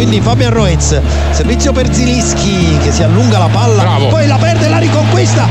[0.00, 0.98] quindi Fabian Roez,
[1.30, 4.06] servizio per Zilischi che si allunga la palla, Bravo.
[4.06, 5.46] poi la perde e la riconquista,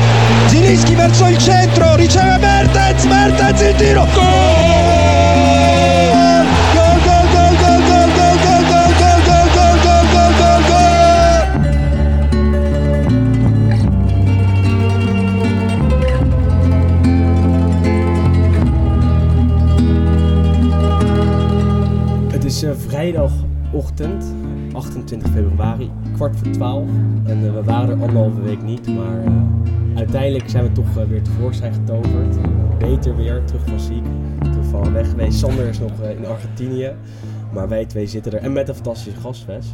[0.48, 5.79] Zilischi verso il centro, riceve Mertens, Mertens il tiro, gol!
[25.32, 26.88] Februari, kwart voor 12.
[27.24, 29.32] En eh, we waren er anderhalve week niet, maar eh,
[29.96, 32.36] uiteindelijk zijn we toch eh, weer tevoorschijn getoverd.
[32.78, 34.04] Beter weer, terug van ziek,
[34.42, 35.38] terug van weg geweest.
[35.38, 36.94] Sander is nog eh, in Argentinië,
[37.52, 38.40] maar wij twee zitten er.
[38.42, 39.72] En met een fantastische gastfest.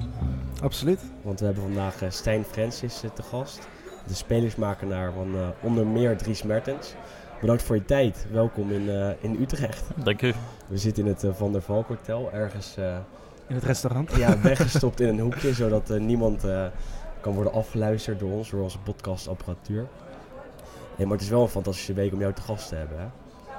[0.62, 1.00] Absoluut.
[1.22, 3.68] Want we hebben vandaag eh, Stijn Francis te gast.
[4.06, 6.94] De spelersmakenaar van eh, onder meer Dries Mertens.
[7.40, 8.26] Bedankt voor je tijd.
[8.32, 9.84] Welkom in, eh, in Utrecht.
[10.04, 10.32] Dank u.
[10.68, 12.96] We zitten in het Van der Valk Hotel, ergens eh,
[13.46, 14.16] In het restaurant.
[14.16, 16.64] ja, weggestopt in een hoekje, zodat eh, niemand eh,
[17.20, 19.86] kan worden afgeluisterd door ons, door onze podcastapparatuur.
[20.96, 22.98] Nee, maar het is wel een fantastische week om jou te gast te hebben.
[22.98, 23.06] Hè?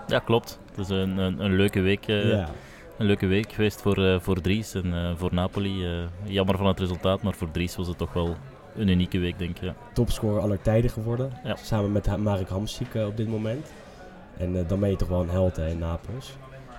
[0.07, 0.59] Ja, klopt.
[0.69, 2.07] Het is een, een, een leuke week.
[2.07, 2.49] eh, ja.
[2.97, 5.85] Een leuke week geweest voor, eh, voor Dries en eh, voor Napoli.
[5.85, 8.35] Eh, jammer van het resultaat, maar voor Dries was het toch wel
[8.75, 9.61] een unieke week, denk ik.
[9.63, 9.75] Ja.
[9.93, 11.55] Topscorer aller tijden geworden, Ja.
[11.55, 13.67] samen met Marek Hamsik op dit moment.
[14.37, 16.33] En eh, dan ben je toch wel een held hè, in Napels.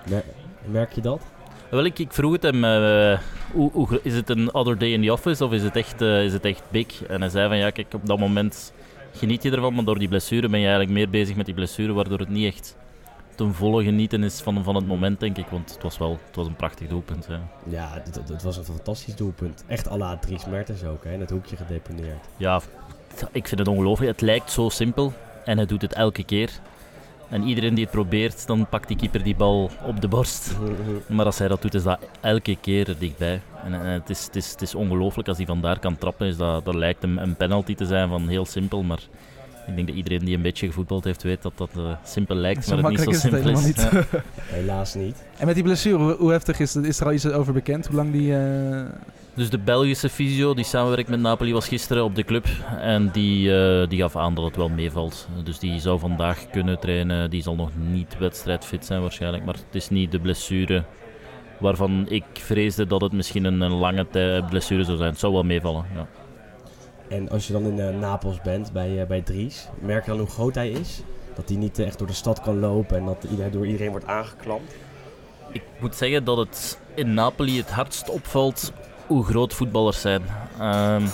[0.09, 0.23] Mer-
[0.65, 1.21] merk je dat?
[1.69, 3.19] Wel, ik, ik vroeg het hem, eh,
[3.53, 6.23] hoe, hoe, is het een other day in the office of is het, echt, eh,
[6.25, 7.03] is het echt big?
[7.05, 8.73] En hij zei van ja, kijk, op dat moment
[9.13, 11.93] geniet je ervan, maar door die blessure ben je eigenlijk meer bezig met die blessure,
[11.93, 12.75] waardoor het niet echt
[13.35, 15.45] ten volle genieten is van, van het moment, denk ik.
[15.47, 17.25] Want het was wel het was een prachtig doelpunt.
[17.29, 17.41] Ja.
[17.69, 19.63] Ja, het, het- het was een fantastisch doelpunt.
[19.67, 22.25] Echt à la Dries Mertens ook, hè, in het hoekje gedeponeerd.
[22.37, 22.61] Ja,
[23.31, 24.11] ik vind het ongelooflijk.
[24.11, 25.13] Het lijkt zo simpel
[25.45, 26.49] en hij doet het elke keer.
[27.29, 30.57] En iedereen die het probeert, dan pakt die keeper die bal op de borst.
[31.07, 33.41] Maar als hij dat doet, is dat elke keer er dichtbij.
[33.63, 35.27] En, en het, is, het, is, het is ongelooflijk.
[35.27, 38.27] Als hij vandaar kan trappen, is dat, dat lijkt hem een penalty te zijn van
[38.27, 38.83] heel simpel.
[38.83, 38.99] Maar
[39.69, 42.65] ik denk dat iedereen die een beetje gevoetbald heeft, weet dat dat eh, simpel lijkt,
[42.65, 44.03] Zo maar het niet zo makkelijk is het simpel helemaal is.
[44.03, 44.11] niet.
[44.11, 44.21] Ja.
[44.59, 45.23] Helaas niet.
[45.37, 46.85] En met die blessure, hoe, hoe heftig is het?
[46.85, 47.87] Is er al iets over bekend?
[47.87, 48.35] Hoe lang die...
[48.37, 48.85] eh,
[49.33, 52.45] Dus de Belgische fysio die samenwerkt met Napoli was gisteren op de club
[52.79, 55.27] en die, eh, die gaf aan dat het wel meevalt.
[55.43, 57.29] Dus die zou vandaag kunnen trainen.
[57.29, 60.83] Die zal nog niet wedstrijdfit zijn waarschijnlijk, maar het is niet de blessure
[61.59, 64.05] waarvan ik vreesde dat het misschien een, een lange
[64.49, 65.09] blessure zou zijn.
[65.09, 65.85] Het zou wel meevallen.
[65.95, 66.07] Ja.
[67.09, 70.19] En als je dan in eh, Napels bent, bij, eh, bij Dries, merk je dan
[70.19, 71.01] hoe groot hij is?
[71.35, 73.89] Dat hij niet eh, echt door de stad kan lopen en dat hij door iedereen
[73.89, 74.75] wordt aangeklampt?
[75.51, 78.73] Ik moet zeggen dat het in Napoli het hardst opvalt
[79.07, 80.21] hoe groot voetballers zijn.
[80.59, 81.05] Ehm,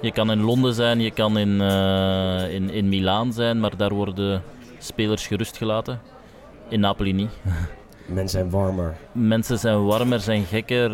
[0.00, 3.94] je kan in Londen zijn, je kan in, eh in, in Milaan zijn, maar daar
[3.94, 4.42] worden
[4.78, 6.00] spelers gerust gelaten.
[6.68, 7.30] In Napoli niet.
[8.06, 8.96] Mensen zijn warmer.
[9.12, 10.90] Mensen zijn warmer, zijn gekker.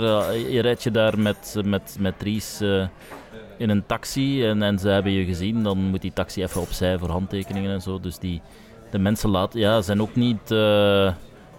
[0.50, 2.86] Je rijdt je daar met, met, met Ries eh,
[3.56, 6.98] in een taxi en, en ze hebben je gezien, dan moet die taxi even opzij
[6.98, 8.00] voor handtekeningen en zo.
[8.00, 8.40] Dus die,
[8.90, 11.12] de mensen laten, ja, zijn ook niet eh,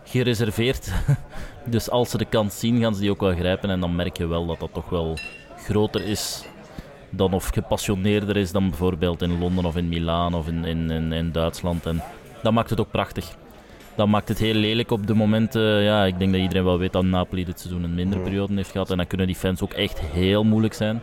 [0.04, 0.92] gereserveerd.
[1.66, 3.70] dus als ze de kans zien, gaan ze die ook wel grijpen.
[3.70, 5.18] En dan merk je wel dat dat toch wel
[5.58, 6.46] groter is
[7.10, 11.12] dan of gepassioneerder is dan bijvoorbeeld in Londen of in Milaan of in, in, in,
[11.12, 11.86] in Duitsland.
[11.86, 12.02] En
[12.44, 13.36] dat maakt het ook prachtig.
[13.96, 15.62] Dat maakt het heel lelijk op de momenten.
[15.62, 18.30] Ja, ik denk dat iedereen wel weet dat Napoli dit seizoen een mindere Mhm.
[18.30, 18.90] periode heeft gehad.
[18.92, 21.02] En dan kunnen die fans ook echt heel moeilijk zijn.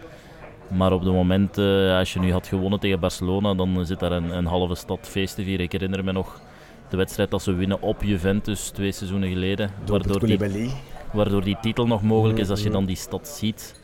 [0.69, 4.13] Maar op de momenten, ja, als je nu had gewonnen tegen Barcelona, dan zit daar
[4.13, 5.65] een, een halve stad feest te vieren.
[5.65, 6.41] Ik herinner me nog
[6.89, 9.71] de wedstrijd dat ze winnen op Juventus twee seizoenen geleden.
[9.87, 10.71] Waardoor die,
[11.13, 12.51] waardoor die titel nog mogelijk is.
[12.51, 12.75] Als je Mhm.
[12.75, 13.81] dan die stad ziet,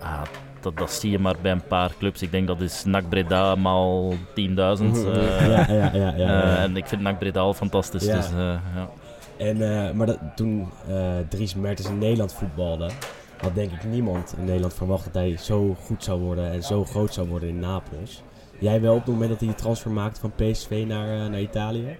[0.00, 0.22] ah,
[0.60, 2.22] dat, dat zie je maar bij een paar clubs.
[2.22, 4.90] Ik denk dat is NAC Breda maal 10.000.
[4.92, 5.12] Mhm.
[5.12, 6.56] eh, ja, ja, ja, ja, eh, ja.
[6.56, 8.04] en ik vind NAC Breda al fantastisch.
[8.06, 8.36] Dus, eh,
[8.74, 8.88] ja.
[9.36, 10.96] En, eh, maar dat, toen eh,
[11.28, 12.90] Dries Mertens in Nederland voetbalde,
[13.36, 16.84] had denk ik niemand in Nederland verwacht dat hij zo goed zou worden en zo
[16.84, 18.22] groot zou worden in Napels.
[18.58, 21.40] Jij wel op het moment dat hij die transfer maakte van PSV naar, eh, naar
[21.40, 21.96] Italië?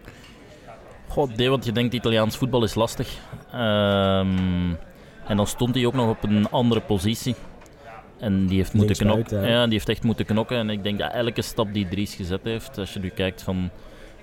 [1.09, 3.19] God, nee, want je denkt Italiaans voetbal is lastig.
[3.53, 4.75] Ehm,
[5.27, 7.35] en dan stond hij ook nog op een andere positie.
[8.19, 9.49] En die heeft, moeten knokken.
[9.49, 10.57] Ja, die heeft echt moeten knokken.
[10.57, 13.71] En ik denk dat elke stap die Dries gezet heeft, als je nu kijkt van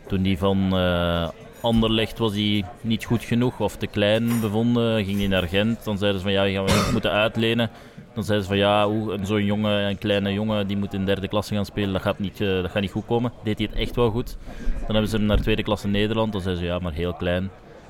[0.07, 1.29] toen hij van eh
[1.63, 5.83] Anderlecht was hij niet goed genoeg of te klein bevonden, ging hij naar Gent.
[5.83, 7.69] Dan zeiden ze van ja, je we moeten uitlenen.
[8.13, 8.87] Dan zeiden ze van ja,
[9.25, 12.41] zo'n jongen, een kleine jongen, die moet in derde klasse gaan spelen, dat gaat, niet,
[12.41, 13.31] eh, dat gaat niet goed komen.
[13.43, 14.37] Deed hij het echt wel goed.
[14.57, 17.49] Dan hebben ze hem naar tweede klasse Nederland, dan zeiden ze ja, maar heel klein.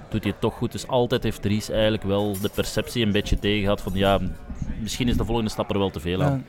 [0.09, 0.71] Doet hij het toch goed.
[0.71, 4.19] Dus altijd heeft Dries eigenlijk wel de perceptie een beetje tegen gehad van ja,
[4.79, 6.45] misschien is de volgende stap er wel te veel aan.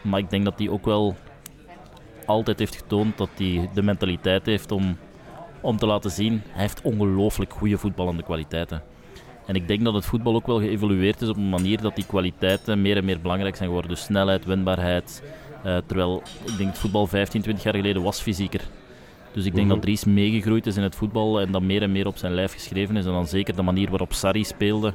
[0.00, 1.16] Maar ik denk dat hij ook wel
[2.26, 4.98] altijd heeft getoond dat hij de mentaliteit heeft om,
[5.60, 6.42] om te laten zien.
[6.48, 8.82] Hij heeft ongelooflijk goede voetballende kwaliteiten.
[9.46, 12.06] En ik denk dat het voetbal ook wel geëvolueerd is op een manier dat die
[12.06, 13.90] kwaliteiten meer en meer belangrijk zijn geworden.
[13.90, 15.22] Dus snelheid, winbaarheid.
[15.64, 18.60] Eh, terwijl ik denk het voetbal 15, 20 jaar geleden was fysieker.
[19.32, 19.74] Dus ik denk Mhm.
[19.74, 22.52] dat Dries meegegroeid is in het voetbal en dat meer en meer op zijn lijf
[22.52, 23.06] geschreven is.
[23.06, 24.94] En dan zeker de manier waarop Sarri speelde,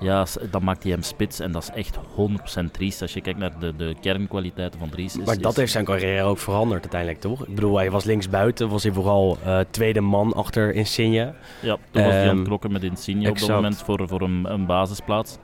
[0.00, 1.40] ja, dan maakt hij hem spits.
[1.40, 3.02] En dat is echt 100% Dries.
[3.02, 5.16] Als je kijkt naar de, de kernkwaliteiten van Dries.
[5.16, 7.46] Is, Maar dat is- heeft zijn carrière ook veranderd uiteindelijk, toch?
[7.46, 11.32] Ik bedoel, hij was linksbuiten, was hij vooral eh, tweede man achter Insigne.
[11.62, 13.50] Ja, toen was hij aan Ehm, het klokken met Insigne op exact.
[13.52, 15.38] dat moment voor, voor een, een basisplaats.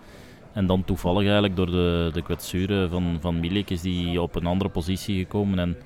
[0.52, 4.46] En dan toevallig eigenlijk door de, de kwetsuren van, van Milik is hij op een
[4.46, 5.58] andere positie gekomen.
[5.58, 5.76] En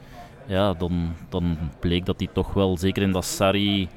[0.46, 3.88] ja, dan, dan bleek dat hij toch wel, zeker in dat Sarri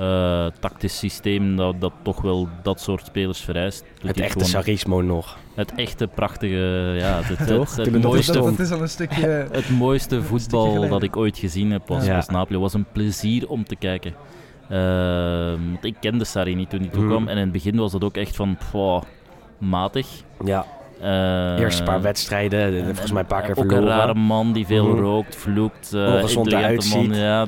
[0.00, 3.84] eh, tactisch systeem, dat, dat toch wel dat soort spelers vereist.
[3.98, 5.36] Doet Het echte gewoon Sarismo nog.
[5.54, 7.76] Het echte prachtige, ja, het, het, Toch?
[7.76, 9.26] het, Toen het het nog Dat, mooiste, dat, dat is al een stukje...
[9.52, 12.14] het mooiste voetbal dat ik ooit gezien heb was, Ja.
[12.14, 12.52] was Napoli.
[12.52, 14.14] Het was een plezier om te kijken.
[14.68, 17.28] Ehm, want ik kende Sarri niet toen hij toekwam.
[17.28, 18.74] En in het begin was het ook echt van, pff,
[19.58, 20.06] matig.
[20.44, 20.64] Ja,
[21.00, 23.82] Eh, eerste paar wedstrijden, en- volgens mij een paar keer Ook verloren.
[23.82, 25.00] een rare man die veel Mhm.
[25.00, 25.94] rookt, vloekt.
[25.94, 27.16] Ongezond eruit man, ziet.
[27.16, 27.46] ja,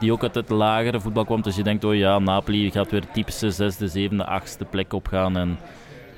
[0.00, 1.42] die ook uit het lagere voetbal kwam.
[1.42, 5.36] Dus je denkt, oh ja, Napoli gaat weer typische zesde, zevende, achtste plek opgaan.
[5.36, 5.58] En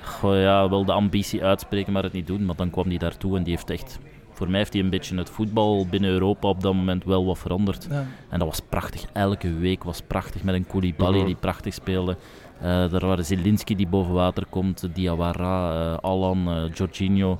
[0.02, 2.44] goh, ja, wel de ambitie uitspreken, maar het niet doen.
[2.44, 3.98] Maar dan kwam hij daartoe en die heeft echt...
[4.32, 7.38] Voor mij heeft hij een beetje het voetbal binnen Europa op dat moment wel wat
[7.38, 7.86] veranderd.
[7.90, 8.06] Ja.
[8.28, 9.04] En dat was prachtig.
[9.12, 11.26] Elke week was prachtig met een Koulibaly Mhm.
[11.26, 12.16] die prachtig speelde.
[12.60, 17.38] Eh daar waren Zelinski die boven water komt, Diawara, eh Alan, eh Jorginho.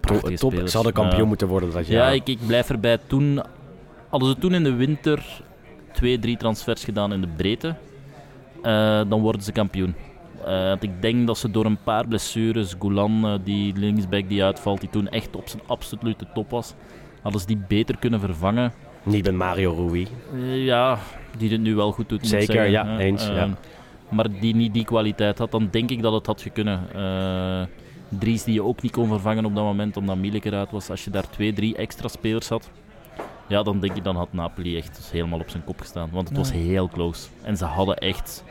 [0.00, 0.70] Prachtige Top, spelers.
[0.70, 1.26] ze hadden kampioen Ja.
[1.26, 2.14] moeten worden dat Ja, jaar.
[2.14, 2.98] ik, ik blijf erbij.
[3.06, 3.42] Toen
[4.08, 5.42] hadden ze toen in de winter
[5.92, 7.74] twee, drie transfers gedaan in de breedte.
[8.62, 9.94] Eh, dan worden ze kampioen.
[10.44, 14.44] Eh, want ik denk dat ze door een paar blessures, Goulan, eh, die linksback die
[14.44, 16.74] uitvalt, die toen echt op zijn absolute top was,
[17.22, 18.72] hadden ze die beter kunnen vervangen.
[19.02, 20.06] Niet met Mario Rui.
[20.64, 20.98] Ja,
[21.38, 22.26] die het nu wel goed doet.
[22.26, 23.48] Zeker, ja, eens, ja.
[24.08, 26.80] Maar die niet die kwaliteit had, dan denk ik dat het had kunnen.
[28.08, 30.90] Dries die je ook niet kon vervangen op dat moment, omdat Milik eruit was.
[30.90, 32.70] Als je daar twee, drie extra spelers had,
[33.52, 36.08] ja, dan denk ik dan had Napoli echt helemaal op zijn kop gestaan.
[36.12, 37.28] Want het was heel close.
[37.42, 38.44] En ze hadden echt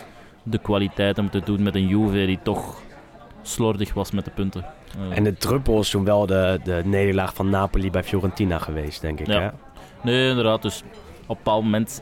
[0.44, 2.82] de kwaliteit om te doen met een Juve die toch
[3.42, 4.66] slordig was met de punten.
[5.10, 9.02] Eh, En de druppel is toen wel de, de nederlaag van Napoli bij Fiorentina geweest,
[9.02, 9.28] denk ik.
[9.28, 9.40] Ja.
[9.42, 9.50] Hè?
[10.04, 10.62] Nee, inderdaad.
[10.62, 10.84] Dus
[11.22, 12.02] op een bepaald moment,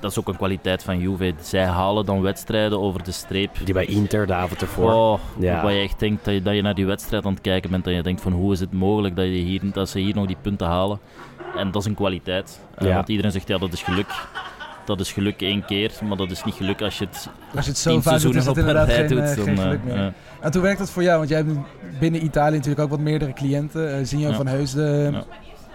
[0.00, 1.34] dat is ook een kwaliteit van Juve.
[1.40, 3.50] Zij halen dan wedstrijden over de streep.
[3.64, 4.92] Die bij Inter de avond ervoor.
[4.92, 5.62] Oh, Ja.
[5.62, 7.86] Waar je echt denkt dat je, dat je naar die wedstrijd aan het kijken bent
[7.86, 10.26] en je denkt van hoe is het mogelijk dat, je hier, dat ze hier nog
[10.26, 10.98] die punten halen.
[11.56, 12.60] En dat is een kwaliteit.
[12.74, 12.94] Eh, Ja.
[12.94, 14.06] Want iedereen zegt ja dat is geluk.
[14.84, 17.70] Dat is geluk één keer, maar dat is niet geluk als je het Als je
[17.70, 19.18] het zo vaak doet, is seizoenen het inderdaad geen, doet.
[19.38, 20.12] eh, geen geluk eh, meer.
[20.40, 21.16] En hoe werkt dat voor jou?
[21.18, 21.58] Want jij hebt nu
[22.00, 23.96] binnen Italië natuurlijk ook wat meerdere cliënten.
[23.98, 24.34] Eh Zinho Ja.
[24.36, 25.24] van Heusden, Ja.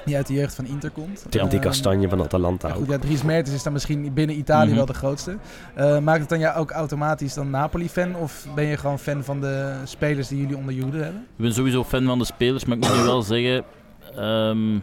[0.05, 1.25] Die uit de jeugd van Inter komt.
[1.29, 4.67] Die Ehm, Castanje van Atalanta ja, goed, ja, Dries Mertens is dan misschien binnen Italië
[4.67, 4.75] Mhm.
[4.75, 5.37] wel de grootste.
[5.75, 8.15] Eh, maakt het dan jou ook automatisch dan Napoli-fan?
[8.15, 11.21] Of ben je gewoon fan van de spelers die jullie onder Jude hebben?
[11.21, 13.63] Ik ben sowieso fan van de spelers, maar ik moet nu wel zeggen...
[14.15, 14.73] ehm,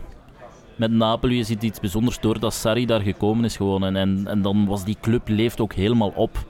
[0.76, 3.84] met Napoli is het iets bijzonders doordat Sarri daar gekomen is gewoon.
[3.84, 6.44] En, en, en dan was die club leeft ook helemaal op.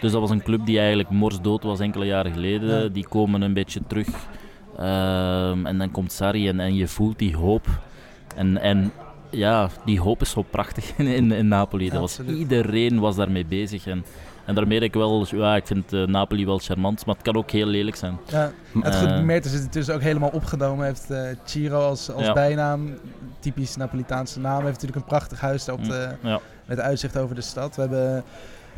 [0.00, 2.82] Dus dat was een club die eigenlijk morsdood was enkele jaren geleden.
[2.82, 2.88] Ja.
[2.88, 4.08] Die komen een beetje terug.
[4.78, 7.66] Ehm, en dan komt Sarri en, en je voelt die hoop.
[8.36, 8.92] En, en
[9.30, 11.90] ja, die hoop is zo prachtig in, in, in Napoli.
[11.90, 13.86] Dat was, iedereen was daarmee bezig.
[13.86, 14.04] En,
[14.44, 17.36] en daarmee denk ik wel, ja, ik vind eh, Napoli wel charmant, maar het kan
[17.36, 18.18] ook heel lelijk zijn.
[18.26, 19.36] Ja, het goed, Eh.
[19.36, 20.84] Is intussen ook helemaal opgenomen.
[20.86, 22.32] Heeft eh Ciro als, als Ja.
[22.32, 22.90] bijnaam,
[23.40, 24.60] typisch Napolitaanse naam.
[24.60, 26.40] Heeft natuurlijk een prachtig huis daar op Mm, de, Ja.
[26.66, 27.74] met uitzicht over de stad.
[27.76, 28.24] We hebben,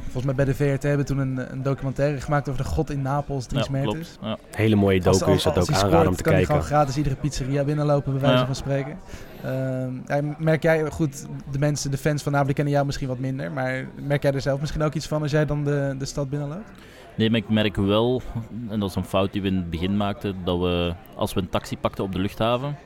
[0.02, 2.90] volgens mij bij de VRT, hebben we toen een, een documentaire gemaakt over de god
[2.90, 4.16] in Napels, Dries Ja, Mertens.
[4.20, 4.40] klopt.
[4.50, 4.56] Ja.
[4.56, 6.50] Hele mooie docu is dat ook hij aanraden om te kan kijken.
[6.50, 8.46] gewoon gratis iedere pizzeria binnenlopen, bij wijze Ja.
[8.46, 8.98] van spreken.
[9.44, 13.52] Ehm, merk jij, goed, de mensen, de fans van Napoli kennen jou misschien wat minder,
[13.52, 16.30] maar merk jij er zelf misschien ook iets van als jij dan de, de stad
[16.30, 16.70] binnenloopt?
[17.16, 18.22] Nee, maar ik merk wel,
[18.68, 21.40] en dat is een fout die we in het begin maakten, dat we als we
[21.40, 22.76] een taxi pakten op de luchthaven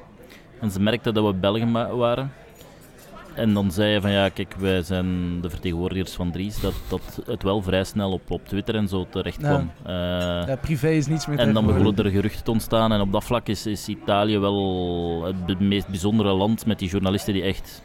[0.60, 2.32] en ze merkten dat we Belgen waren.
[3.34, 7.20] En dan zei je van ja, kijk, wij zijn de vertegenwoordigers van Dries, dat, dat
[7.26, 9.70] het wel vrij snel op, op Twitter en zo terecht kwam.
[9.84, 9.92] Eh,
[10.46, 12.92] Ja, privé is niets meer en dan begonnen er geruchten te ontstaan.
[12.92, 17.32] En op dat vlak is, is Italië wel het meest bijzondere land met die journalisten
[17.32, 17.82] die echt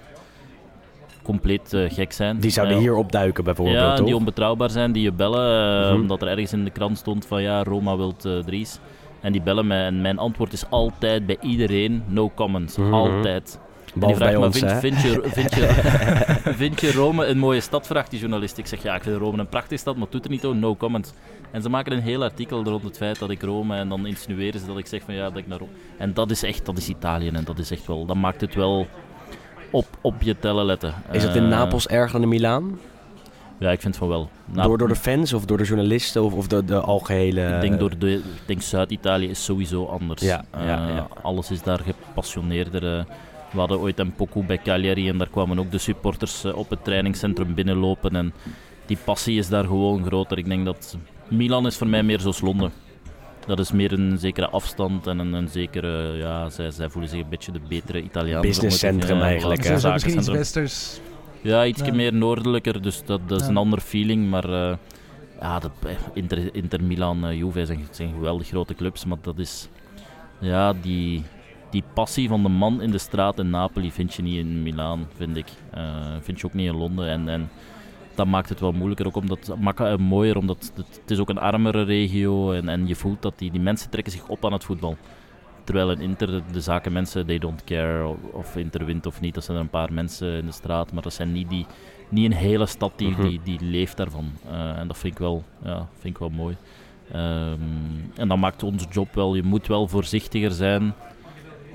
[1.24, 2.40] compleet eh, gek zijn.
[2.40, 4.06] Die zouden Eh, hier opduiken bijvoorbeeld, ja, toch?
[4.06, 6.02] die onbetrouwbaar zijn, die je bellen, eh, Mhm.
[6.02, 8.80] omdat er ergens in de krant stond van ja, Roma wilt eh, Dries.
[9.22, 12.78] En die bellen mij en mijn antwoord is altijd bij iedereen no comments.
[12.78, 12.94] Mhm.
[12.94, 13.60] Altijd.
[13.94, 15.68] Behalve bij vraagt me, ons, vind, vind, je, vind, je,
[16.62, 17.88] vind je Rome een mooie stad?
[17.88, 18.58] Vraagt die journalist.
[18.58, 20.54] Ik zeg ja, ik vind Rome een prachtige stad, maar het doet er niet toe,
[20.54, 21.12] no comments.
[21.52, 24.60] En ze maken een heel artikel rond het feit dat ik Rome en dan insinueren
[24.60, 25.72] ze dat ik zeg van ja, dat ik naar Rome.
[25.98, 28.56] En dat is echt, dat is Italië en dat is echt wel, dat maakt het
[28.56, 28.88] wel
[29.72, 30.94] op, op je tellen letten.
[31.12, 32.80] Is het in Eh, Napels erger dan in Milaan?
[33.60, 34.30] Ja, ik vind van wel.
[34.46, 37.56] Door, door de fans of door de journalisten of, of de, de algehele...
[37.56, 40.22] Ik denk, door de, ik denk Zuid-Italië is sowieso anders.
[40.22, 41.08] Ja, ja, Eh, ja.
[41.22, 43.06] Alles is daar gepassioneerder.
[43.53, 46.69] We hadden ooit een pokoe bij Cagliari en daar kwamen ook de supporters eh, op
[46.69, 48.15] het trainingscentrum binnenlopen.
[48.15, 48.33] En
[48.86, 50.38] die passie is daar gewoon groter.
[50.38, 52.72] Ik denk dat Milan is voor mij meer zoals Londen.
[53.48, 57.19] Dat is meer een zekere afstand en een, een zekere, ja, zij, zij voelen zich
[57.22, 58.48] een beetje de betere Italiaanse.
[58.48, 61.00] Businesscentrum Ja, eigenlijk, misschien iets westers.
[61.41, 61.93] Ja, iets Ja.
[61.93, 63.51] meer noordelijker, dus dat, dat is Ja.
[63.51, 64.29] een ander feeling.
[64.29, 64.75] Maar eh,
[65.41, 69.05] ja, dat, eh, Inter, Inter Milan, eh, Juve zijn, zijn geweldig grote clubs.
[69.05, 69.69] Maar dat is,
[70.39, 71.24] ja, die,
[71.74, 75.08] die passie van de man in de straat in Napoli vind je niet in Milaan,
[75.15, 75.48] vind ik.
[75.72, 75.84] Eh,
[76.22, 77.08] vind je ook niet in Londen.
[77.08, 77.50] En, en
[78.15, 81.30] dat maakt het wel moeilijker, ook omdat, mak- eh, mooier, omdat het, het is ook
[81.30, 82.51] een armere regio.
[82.51, 84.98] En, en je voelt dat die, die mensen trekken zich op aan het voetbal.
[85.63, 89.22] Terwijl in Inter, de, de zaken mensen, they don't care of, of Inter wint of
[89.22, 89.34] niet.
[89.34, 91.65] Dat zijn er een paar mensen in de straat, maar dat zijn niet, die,
[92.10, 93.22] niet een hele stad die, Mhm.
[93.27, 94.32] die, die leeft daarvan.
[94.50, 96.56] Eh, en dat vind ik wel, ja, vind ik wel mooi.
[97.12, 97.60] Ehm,
[98.15, 100.94] en dat maakt onze job wel, je moet wel voorzichtiger zijn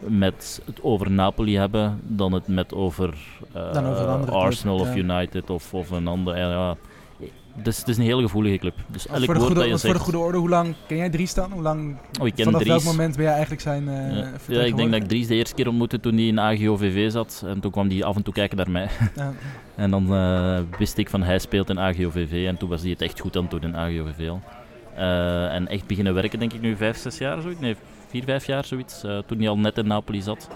[0.06, 3.14] met het over Napoli hebben dan het met over,
[3.52, 4.96] eh, Dan over club, Arsenal of ja.
[4.96, 6.36] United of, of een ander.
[6.38, 6.76] Ja.
[7.62, 8.74] Dus het is een hele gevoelige club.
[8.86, 10.96] Dus elk Voor de, woord goede, dat je voor de goede orde, hoe lang ken
[10.96, 11.52] jij Driestan?
[11.52, 12.90] Hoe lang, Oh, ik ken vanaf welk Dries.
[12.90, 14.30] moment ben jij eigenlijk zijn eh Ja.
[14.48, 17.42] ja, ik denk dat ik Dries de eerste keer ontmoette toen hij in AGOVV zat.
[17.46, 18.88] En toen kwam hij af en toe kijken naar mij.
[19.16, 19.32] Ja.
[19.74, 22.44] En dan eh, wist ik van hij speelt in AGOVV.
[22.46, 24.40] En toen was hij het echt goed aan het doen in AGOVV al.
[24.98, 27.60] Eh, en echt beginnen werken denk ik nu vijf, zes jaar zoiets.
[27.60, 27.76] Nee,
[28.08, 29.04] vier, vijf jaar zoiets.
[29.04, 30.48] eh, toen hij al net in Napoli zat.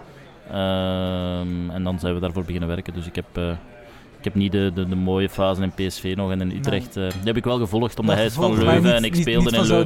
[0.50, 2.94] Ehm, en dan zijn we daarvoor beginnen werken.
[2.94, 3.48] Dus ik heb, eh,
[4.18, 6.30] ik heb niet de, de, de mooie fase in PSV nog.
[6.30, 9.04] En in Utrecht die heb ik wel gevolgd, omdat hij is van Leuven niet- en
[9.04, 9.84] ik niet- in Leuven.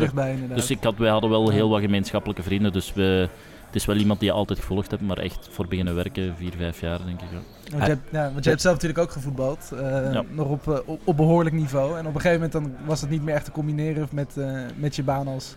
[0.54, 2.72] Dus ik had, wij hadden wel heel wat gemeenschappelijke vrienden.
[2.72, 3.28] Dus we,
[3.76, 6.80] is wel iemand die je altijd gevolgd hebt, maar echt voor beginnen werken, vier, vijf
[6.80, 7.28] jaar denk ik.
[7.32, 7.38] ja.
[7.70, 9.70] Want, je hebt, ja, want je hebt zelf natuurlijk ook gevoetbald.
[9.72, 10.24] eh, Ja.
[10.30, 11.98] Nog op, eh, op, op behoorlijk niveau.
[11.98, 14.60] En op een gegeven moment dan was het niet meer echt te combineren met, eh,
[14.76, 15.56] met je baan als...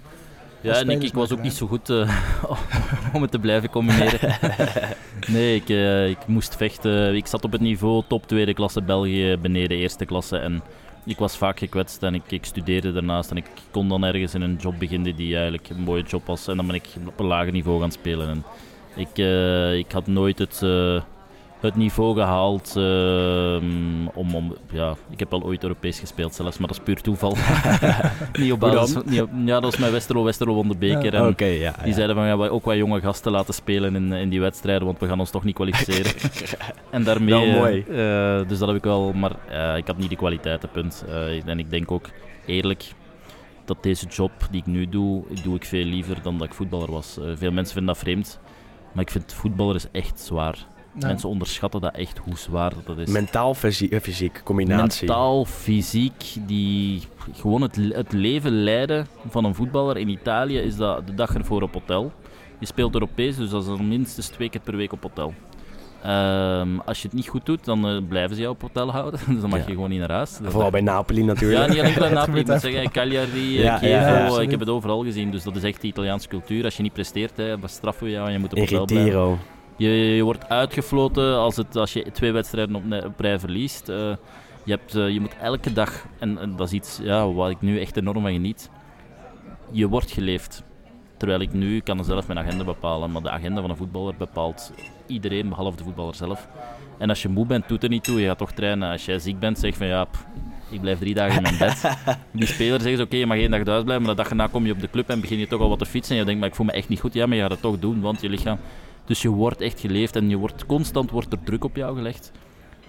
[0.62, 1.90] Ja, en ik, ik was ook niet zo goed
[3.14, 4.38] om het te blijven combineren.
[5.28, 5.70] nee, ik,
[6.10, 7.16] ik moest vechten.
[7.16, 10.38] Ik zat op het niveau top tweede klasse België, beneden eerste klasse.
[10.38, 10.62] En
[11.06, 13.32] ik was vaak gekwetst en ik, studeerde daarnaast.
[13.32, 16.48] En ik kon dan ergens in een job beginnen die eigenlijk een mooie job was.
[16.48, 18.30] En dan ben ik op een lager niveau gaan spelen.
[18.30, 18.44] En
[18.96, 21.02] ik, eh, ik had nooit het, eh,
[21.60, 24.56] het niveau gehaald ehm, om, om...
[24.72, 27.38] Ja, ik heb wel ooit Europees gespeeld zelfs, maar dat is puur toeval.
[28.40, 28.94] niet op basis...
[28.94, 29.04] dan?
[29.06, 30.24] Niet op- ja, dat was met Westerlo.
[30.24, 31.14] Westerlo won de beker.
[31.14, 31.34] en ja.
[31.36, 31.94] die ja.
[31.94, 35.00] zeiden van, ja, we ook wat jonge gasten laten spelen in, in die wedstrijden, want
[35.00, 36.12] we gaan ons toch niet kwalificeren.
[36.92, 37.46] en daarmee...
[37.46, 37.80] Eh, mooi.
[37.88, 41.06] eh, dus dat heb ik wel, maar eh, ik had niet de kwaliteiten, punt.
[41.08, 42.10] Eh, en ik denk ook,
[42.46, 42.94] eerlijk,
[43.70, 46.92] dat deze job die ik nu doe, doe ik veel liever dan dat ik voetballer
[46.92, 47.18] was.
[47.18, 48.40] Eh, veel mensen vinden dat vreemd,
[48.92, 50.66] maar ik vind voetballer is echt zwaar.
[51.08, 53.10] Mensen onderschatten dat echt, hoe zwaar dat is.
[53.10, 55.08] Mentaal, fysie- eh, fysiek, combinatie.
[55.08, 57.02] Mentaal, fysiek, die
[57.34, 61.62] gewoon het, het leven leiden van een voetballer in Italië is dat de dag ervoor
[61.62, 62.12] op hotel.
[62.60, 65.34] Je speelt Europees, dus dat is dan minstens twee keer per week op hotel.
[66.04, 69.20] Ehm, als je het niet goed doet, dan eh, blijven ze jou op hotel houden.
[69.28, 69.66] dus dan mag Ja.
[69.68, 70.40] je gewoon niet naar huis.
[70.44, 71.62] Vooral bij Napoli natuurlijk.
[71.62, 74.44] ja, niet alleen bij Napoli, moet zeggen, Cagliari, eh, Ja, Chievo, ja, absoluut.
[74.46, 75.32] ik heb het overal gezien.
[75.32, 76.64] Dus dat is echt de Italiaanse cultuur.
[76.64, 79.38] Als je niet presteert, hè, bestraffen we jou en je moet op hotel blijven.
[79.80, 83.90] Je, je wordt uitgefloten als, het, als je twee wedstrijden op, rij verliest.
[83.90, 84.16] Eh,
[84.64, 87.62] je, hebt, eh, je moet elke dag, en, en dat is iets ja, waar ik
[87.62, 88.70] nu echt enorm van geniet,
[89.72, 90.64] je wordt geleefd.
[91.18, 94.72] Terwijl ik nu kan zelf mijn agenda bepalen, maar de agenda van een voetballer bepaalt
[95.08, 96.48] iedereen, behalve de voetballer zelf.
[96.98, 98.92] En als je moe bent, doet er niet toe, je gaat toch trainen.
[98.92, 100.26] Als jij ziek bent, zeg van ja, pff,
[100.70, 101.98] ik blijf drie dagen in mijn bed.
[102.32, 104.48] Die speler zeggen ze oké, je mag één dag thuis blijven, maar de dag erna
[104.48, 106.14] kom je op de club en begin je toch al wat te fietsen.
[106.14, 107.14] En je denkt, maar ik voel me echt niet goed.
[107.14, 108.58] Ja, maar je gaat het toch doen, want je lichaam...
[109.10, 112.32] Dus je wordt echt geleefd en je wordt constant wordt er druk op jou gelegd.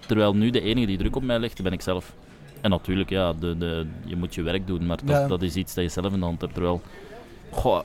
[0.06, 2.14] Terwijl nu de enige die druk op mij legt, ben ik zelf.
[2.60, 5.26] En natuurlijk, ja, de, de, je moet je werk doen, maar dat, Ja.
[5.28, 6.52] dat is iets dat je zelf in de hand hebt.
[6.54, 6.80] Terwijl,
[7.50, 7.80] goh,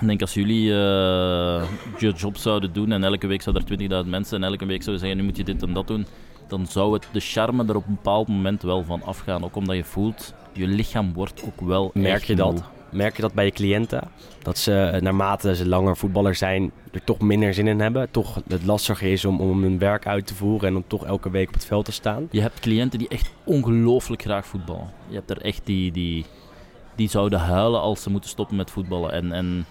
[0.00, 4.10] ik denk als jullie eh, je job zouden doen en elke week zouden er 20.000
[4.10, 6.06] mensen en elke week zouden zeggen, nu moet je dit en dat doen,
[6.48, 9.44] dan zou het de charme er op een bepaald moment wel van afgaan.
[9.44, 12.52] Ook omdat je voelt, je lichaam wordt ook wel Merk echt je dat?
[12.52, 12.62] moe.
[12.96, 14.08] Merk je dat bij je cliënten?
[14.42, 18.10] Dat ze eh, naarmate ze langer voetballer zijn, er toch minder zin in hebben?
[18.10, 21.30] Toch het lastiger is om, om hun werk uit te voeren en om toch elke
[21.30, 22.28] week op het veld te staan?
[22.30, 24.92] Je hebt cliënten die echt ongelooflijk graag voetballen.
[25.08, 26.24] Je hebt er echt die, die,
[26.94, 29.12] die zouden huilen als ze moeten stoppen met voetballen.
[29.12, 29.66] En, en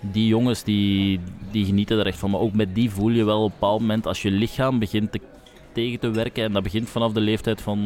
[0.00, 1.20] die jongens die,
[1.50, 2.30] die genieten er echt van.
[2.30, 5.12] Maar ook met die voel je wel op een bepaald moment als je lichaam begint
[5.12, 5.20] te,
[5.72, 6.44] tegen te werken.
[6.44, 7.78] En dat begint vanaf de leeftijd van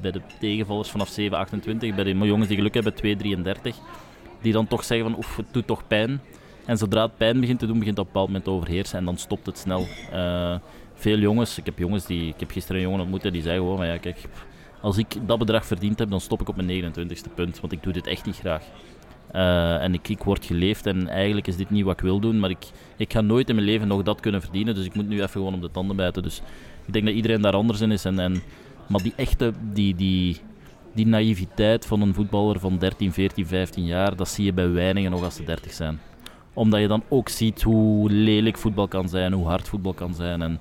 [0.00, 1.94] bij de, tegenvallers vanaf 7, 28.
[1.94, 3.76] Bij de jongens die geluk hebben 2, 33.
[4.40, 6.20] Die dan toch zeggen van oef, het doet toch pijn.
[6.64, 8.98] En zodra het pijn begint te doen, begint dat op een bepaald moment overheersen.
[8.98, 9.86] En dan stopt het snel.
[10.12, 10.54] Eh,
[10.94, 13.56] veel jongens, ik heb jongens die, ik heb gisteren een jongen ontmoet en die zei
[13.56, 14.18] gewoon, maar ja kijk,
[14.80, 17.60] als ik dat bedrag verdiend heb, dan stop ik op mijn 29ste punt.
[17.60, 18.62] Want ik doe dit echt niet graag.
[19.32, 22.38] Eh, en ik, ik word geleefd en eigenlijk is dit niet wat ik wil doen.
[22.38, 24.74] Maar ik, ik ga nooit in mijn leven nog dat kunnen verdienen.
[24.74, 26.22] Dus ik moet nu even gewoon op de tanden bijten.
[26.22, 26.42] Dus
[26.86, 28.04] ik denk dat iedereen daar anders in is.
[28.04, 28.42] En, en,
[28.88, 30.40] maar die echte, die, die,
[30.94, 35.10] die naïviteit van een voetballer van 13, 14, 15 jaar, dat zie je bij weinigen
[35.10, 36.00] nog als ze 30 zijn.
[36.52, 40.42] Omdat je dan ook ziet hoe lelijk voetbal kan zijn, hoe hard voetbal kan zijn.
[40.42, 40.60] En,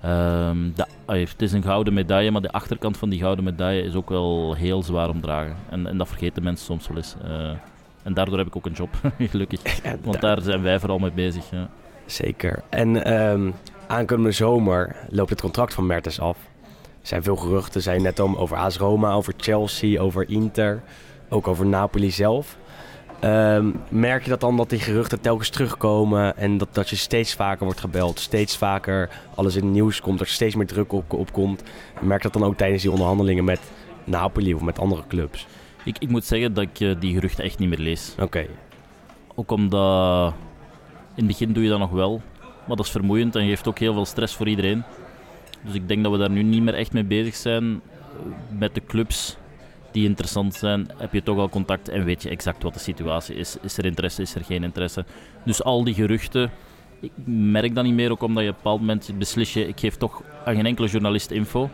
[0.00, 3.94] ehm, de, het is een gouden medaille, maar de achterkant van die gouden medaille is
[3.94, 5.56] ook wel heel zwaar omdragen.
[5.70, 7.14] En, en dat vergeten mensen soms wel eens.
[7.24, 7.50] Eh,
[8.02, 9.00] en daardoor heb ik ook een job,
[9.30, 9.60] gelukkig.
[10.02, 11.50] Want daar zijn wij vooral mee bezig.
[11.50, 11.68] Ja.
[12.06, 12.62] Zeker.
[12.68, 13.50] En ehm,
[13.86, 16.38] aankomende zomer loopt het contract van Mertens af.
[17.04, 20.82] Er zijn veel geruchten, zijn net om over AS Roma, over Chelsea, over Inter,
[21.28, 22.56] ook over Napoli zelf.
[23.20, 27.34] Ehm, merk je dat dan dat die geruchten telkens terugkomen en dat, dat je steeds
[27.34, 31.12] vaker wordt gebeld, steeds vaker alles in het nieuws komt, er steeds meer druk op,
[31.12, 31.62] op komt?
[32.00, 33.60] Merk je dat dan ook tijdens die onderhandelingen met
[34.04, 35.46] Napoli of met andere clubs?
[35.84, 38.14] Ik, ik moet zeggen dat ik eh, die geruchten echt niet meer lees.
[38.20, 38.46] Oké.
[39.34, 40.32] Ook omdat
[41.14, 43.78] in het begin doe je dat nog wel, maar dat is vermoeiend en geeft ook
[43.78, 44.84] heel veel stress voor iedereen.
[45.64, 47.80] Dus ik denk dat we daar nu niet meer echt mee bezig zijn.
[48.58, 49.36] Met de clubs
[49.92, 53.34] die interessant zijn, heb je toch al contact en weet je exact wat de situatie
[53.34, 53.56] is.
[53.62, 55.04] Is er interesse, is er geen interesse?
[55.44, 56.50] Dus al die geruchten,
[57.00, 59.80] ik merk dat niet meer, ook omdat je op een bepaald moment beslis je, ik
[59.80, 61.70] geef toch aan geen enkele journalist info.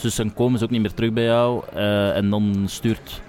[0.00, 3.22] Dus dan komen ze ook niet meer terug bij jou uh, en dan stuurt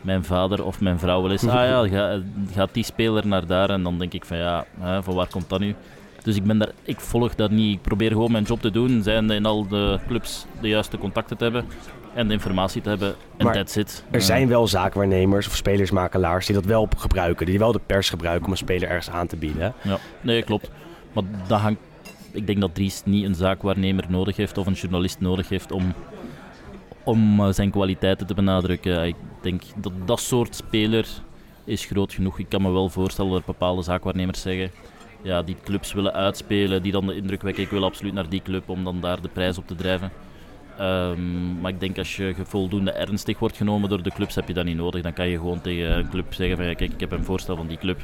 [0.00, 3.70] mijn vader of mijn vrouw wel eens, ah ja, gaat ga die speler naar daar
[3.70, 5.74] en dan denk ik van ja, hè, van waar komt dat nu?
[6.22, 7.74] Dus ik, ben daar, ik volg dat niet.
[7.74, 11.36] Ik probeer gewoon mijn job te doen, zijn in al de clubs de juiste contacten
[11.36, 11.64] te hebben
[12.14, 13.14] en de informatie te hebben.
[13.36, 14.04] En that's it.
[14.10, 17.46] Er zijn wel zaakwaarnemers of spelersmakelaars die dat wel gebruiken.
[17.46, 19.74] Die wel de pers gebruiken om een speler ergens aan te bieden.
[19.82, 20.70] Ja, nee, klopt.
[21.12, 21.80] Maar dat hangt,
[22.30, 25.94] ik denk dat Dries niet een zaakwaarnemer nodig heeft of een journalist nodig heeft om,
[27.04, 29.06] om eh, zijn kwaliteiten te benadrukken.
[29.06, 31.06] Ik denk dat dat soort speler
[31.64, 32.38] is groot genoeg.
[32.38, 34.70] Ik kan me wel voorstellen dat bepaalde zaakwaarnemers zeggen
[35.22, 38.42] ja, die clubs willen uitspelen, die dan de indruk wekken, ik wil absoluut naar die
[38.42, 40.12] club om dan daar de prijs op te drijven.
[40.78, 44.54] Ehm, maar ik denk als je voldoende ernstig wordt genomen door de clubs, heb je
[44.54, 45.02] dat niet nodig.
[45.02, 47.66] Dan kan je gewoon tegen een club zeggen van kijk, ik heb een voorstel van
[47.66, 48.00] die club.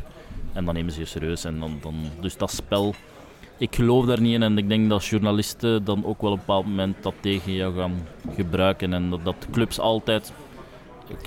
[0.53, 1.45] En dan nemen ze je serieus.
[1.45, 2.95] En dan, dan, dus dat spel,
[3.59, 4.43] ik geloof daar niet in.
[4.43, 7.77] En ik denk dat journalisten dan ook wel op een bepaald moment dat tegen jou
[7.77, 8.93] gaan gebruiken.
[8.93, 10.33] En dat, dat clubs altijd,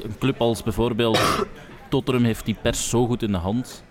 [0.04, 1.47] een club als bijvoorbeeld
[1.89, 3.84] Tottenham heeft die pers zo goed in de hand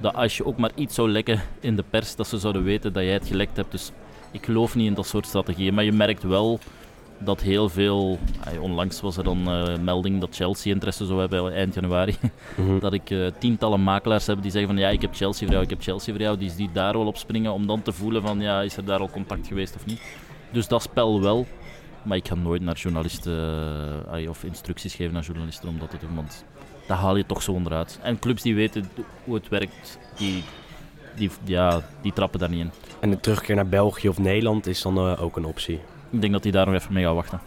[0.00, 2.92] dat als je ook maar iets zou lekken in de pers, dat ze zouden weten
[2.92, 3.70] dat jij het gelekt hebt.
[3.70, 3.92] Dus
[4.30, 5.74] ik geloof niet in dat soort strategieën.
[5.74, 6.58] Maar je merkt wel
[7.18, 8.18] dat heel veel...
[8.60, 12.14] Onlangs was er dan uh, melding dat Chelsea interesse zou hebben eind januari.
[12.56, 12.78] Mhm.
[12.78, 15.64] Dat ik eh, tientallen makelaars heb die zeggen van ja, ik heb Chelsea voor jou,
[15.64, 16.38] ik heb Chelsea voor jou.
[16.38, 19.00] Die, die daar wel op springen om dan te voelen van ja, is er daar
[19.00, 20.00] al contact geweest of niet.
[20.50, 21.46] Dus dat spel wel.
[22.02, 23.32] Maar ik ga nooit naar journalisten
[24.14, 26.14] uh, of instructies geven naar journalisten om dat te doen.
[26.14, 26.44] Want
[26.86, 27.98] dat haal je toch zo onderuit.
[28.02, 28.90] En clubs die weten
[29.24, 30.42] hoe het werkt, die,
[31.14, 32.70] die, ja, die trappen daar niet in.
[33.00, 35.80] En de terugkeer naar België of Nederland is dan uh, ook een optie.
[36.10, 37.40] Ik denk dat hij daar nog even mee gaat wachten.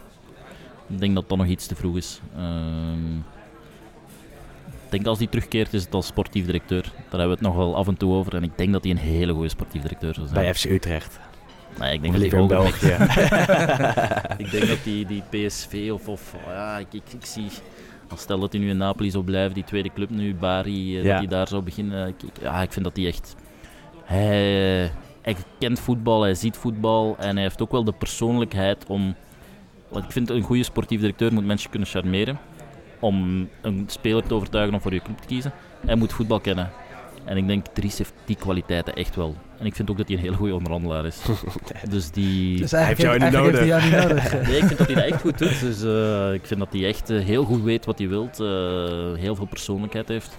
[0.86, 2.20] Ik denk dat dat nog iets te vroeg is.
[2.36, 2.42] Uh,
[4.84, 6.82] ik denk als hij terugkeert is het als sportief directeur.
[6.82, 8.34] Daar hebben we het nog wel af en toe over.
[8.34, 10.40] En ik denk dat hij een hele goede sportief directeur zou zijn.
[10.40, 11.18] Bij FC Utrecht.
[11.78, 12.56] Nee, ik denk Of dat hij hoger.
[12.56, 12.96] België.
[14.44, 17.50] ik denk dat die, die PSV of, of ja, ik, ik, ik zie...
[18.10, 21.04] Als stel dat hij nu in Napoli zou blijven, die tweede club nu, Bari, eh,
[21.04, 21.08] Ja.
[21.10, 22.08] dat hij daar zou beginnen.
[22.08, 23.36] Ik, ik- ja, ik vind dat hij echt...
[24.04, 24.90] Hij,
[25.22, 29.14] hij kent voetbal, hij ziet voetbal en hij heeft ook wel de persoonlijkheid om...
[29.88, 32.38] Want ik vind een goede sportief directeur moet mensen kunnen charmeren.
[33.00, 35.52] Om een speler te overtuigen om voor je club te kiezen.
[35.86, 36.70] Hij moet voetbal kennen.
[37.24, 39.34] En ik denk, Dries heeft die kwaliteiten echt wel.
[39.60, 41.20] En ik vind ook dat hij een heel goede onderhandelaar is.
[41.90, 42.56] dus die...
[42.56, 44.32] Dus Hij heeft jou niet hij jou niet nodig.
[44.48, 45.60] Nee, ik vind dat hij dat echt goed doet.
[45.60, 48.28] Dus eh, ik vind dat hij echt eh, heel goed weet wat hij wil.
[49.16, 50.38] heel veel persoonlijkheid heeft.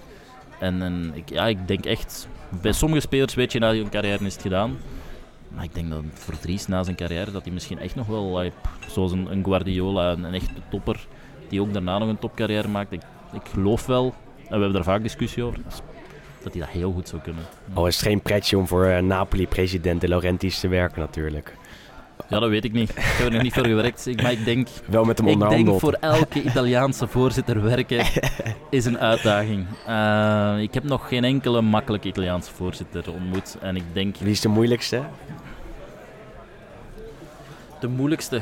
[0.60, 2.28] En, en ik, ja, ik denk echt...
[2.62, 4.78] Bij sommige spelers weet je na hun carrière is het gedaan.
[5.56, 8.42] Maar ik denk dat voor Dries na zijn carrière dat hij misschien echt nog wel...
[8.42, 8.52] eh,
[8.88, 11.08] zoals een, een Guardiola, een, een echte topper,
[11.50, 12.92] die ook daarna nog een topcarrière maakt.
[12.92, 13.02] Ik,
[13.34, 14.06] ik geloof wel,
[14.38, 15.60] en we hebben daar vaak discussie over,
[16.44, 17.44] dat hij dat heel goed zou kunnen.
[17.74, 21.56] Al is het geen pretje om voor eh, Napoli-president De Laurentiis te werken natuurlijk.
[22.30, 22.90] Ja, dat weet ik niet.
[22.90, 24.06] Ik heb er nog niet voor gewerkt.
[24.08, 24.68] Ik, maar ik denk...
[24.88, 25.80] Wel met hem Ik denk onderhandeld.
[25.80, 28.06] voor elke Italiaanse voorzitter werken
[28.70, 29.66] is een uitdaging.
[29.88, 33.58] Eh, ik heb nog geen enkele makkelijke Italiaanse voorzitter ontmoet.
[33.62, 35.02] En ik denk Wie is de moeilijkste?
[37.80, 38.42] de moeilijkste.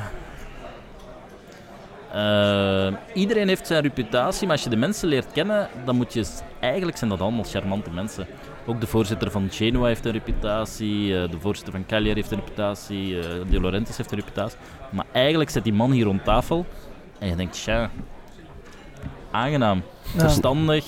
[2.14, 6.26] Eh, iedereen heeft zijn reputatie, maar als je de mensen leert kennen, dan moet je...
[6.60, 8.28] Eigenlijk zijn dat allemaal charmante mensen.
[8.66, 12.38] Ook de voorzitter van Genoa heeft een reputatie, eh, de voorzitter van Cagliari heeft een
[12.40, 14.58] reputatie, eh De Laurentiis heeft een reputatie.
[14.92, 16.66] Maar eigenlijk zit die man hier rond tafel
[17.20, 17.90] En je denkt, tja,
[19.32, 20.20] aangenaam, Ja.
[20.20, 20.86] verstandig,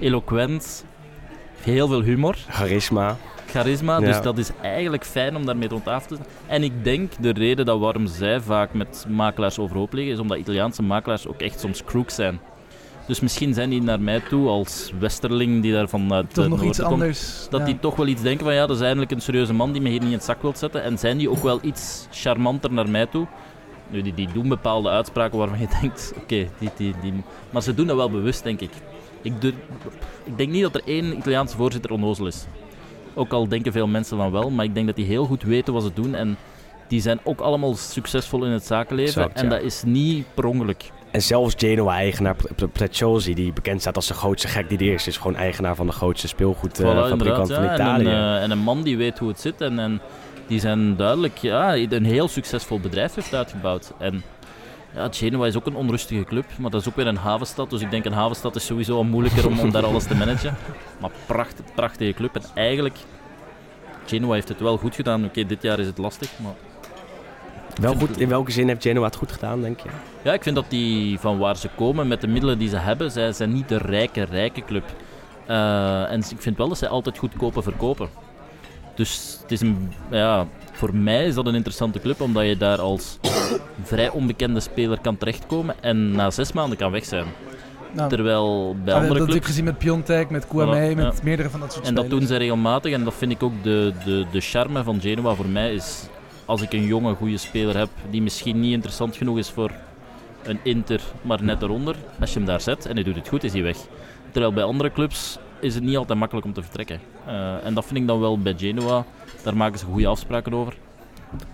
[0.00, 0.84] eloquent,
[1.60, 3.16] heel veel humor, Charisma.
[3.46, 3.98] Charisma.
[3.98, 4.06] Ja.
[4.06, 6.32] Dus dat is eigenlijk fijn om daarmee rond tafel te zitten.
[6.46, 10.38] En ik denk de reden dat waarom zij vaak met makelaars overhoop liggen, is omdat
[10.38, 12.40] Italiaanse makelaars ook echt soms crooks zijn.
[13.06, 16.64] Dus misschien zijn die naar mij toe als westerling die daar vanuit Toch het nog
[16.64, 17.46] iets komt, anders.
[17.50, 17.66] dat ja.
[17.66, 19.88] die toch wel iets denken van ja, dat is eindelijk een serieuze man die me
[19.88, 20.82] hier niet in het zak wilt zetten.
[20.82, 23.26] En zijn die ook wel iets charmanter naar mij toe.
[23.90, 27.12] Nu, die, die doen bepaalde uitspraken waarvan je denkt, oké, die, die, die...
[27.50, 28.70] maar ze doen dat wel bewust, denk ik.
[29.22, 29.32] Ik,
[30.24, 32.46] ik denk niet dat er één Italiaanse voorzitter onnozel is.
[33.18, 35.72] Ook al denken veel mensen van wel, maar ik denk dat die heel goed weten
[35.72, 36.14] wat ze doen.
[36.14, 36.36] En
[36.88, 39.22] die zijn ook allemaal succesvol in het zakenleven.
[39.22, 39.50] Exact, en ja.
[39.50, 40.90] dat is niet per ongeluk.
[41.10, 42.36] En zelfs Genoa-eigenaar
[42.72, 45.86] Preziosi, die bekend staat als de grootste gek die er is, is gewoon eigenaar van
[45.86, 47.74] de grootste speelgoedfabrikant van ja.
[47.74, 48.04] Italië.
[48.04, 50.00] En een, eh, en een man die weet hoe het zit en, en
[50.46, 53.92] die zijn duidelijk ja, een heel succesvol bedrijf heeft uitgebouwd.
[53.98, 54.22] En
[54.96, 57.70] ja, Genoa is ook een onrustige club, maar dat is ook weer een havenstad.
[57.70, 60.56] Dus ik denk een havenstad is sowieso al moeilijker om, om daar alles te managen.
[61.00, 62.34] Maar pracht, prachtige club.
[62.34, 62.96] En eigenlijk,
[64.06, 65.24] Genoa heeft het wel goed gedaan.
[65.24, 66.54] Oké, dit jaar is het lastig, maar
[67.80, 69.88] Wel goed, in welke zin heeft Genoa het goed gedaan, denk je?
[70.22, 73.10] Ja, ik vind dat die van waar ze komen, met de middelen die ze hebben,
[73.10, 74.84] zij zijn niet de rijke, rijke club.
[75.46, 78.08] Eh, en ik vind wel dat zij altijd goedkope verkopen.
[78.96, 82.80] Dus het is een, ja, voor mij is dat een interessante club, omdat je daar
[82.80, 83.18] als
[83.82, 87.26] vrij onbekende speler kan terechtkomen en na zes maanden kan weg zijn.
[87.92, 91.22] Nou, Terwijl bij dat andere heb ik gezien met Piontek, met Kouame, Voilà, met ja.
[91.22, 93.92] meerdere van dat soort En dat doen ze regelmatig en dat vind ik ook de,
[94.04, 96.08] de, de charme van Genoa voor mij is
[96.44, 99.70] als ik een jonge goede speler heb die misschien niet interessant genoeg is voor
[100.42, 103.44] een Inter, maar net eronder, als je hem daar zet en hij doet het goed,
[103.44, 103.76] is hij weg.
[104.30, 107.00] Terwijl bij andere clubs is het niet altijd makkelijk om te vertrekken.
[107.26, 109.04] Eh, en dat vind ik dan wel bij Genoa,
[109.42, 110.76] daar maken ze goede afspraken over.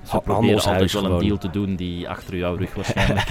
[0.03, 3.27] Ze Ha- proberen altijd wel een deal te doen die achter jouw rug waarschijnlijk.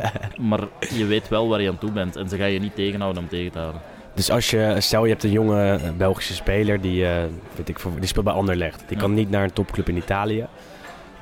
[0.48, 0.60] maar
[0.94, 3.28] je weet wel waar je aan toe bent en ze gaan je niet tegenhouden om
[3.28, 3.80] tegen te houden.
[4.14, 7.22] Dus als je, stel je hebt een jonge eh, Belgische speler die, eh,
[7.56, 8.78] weet ik, die speelt bij Anderlecht.
[8.86, 9.02] Die Ja.
[9.02, 10.46] kan niet naar een topclub in Italië.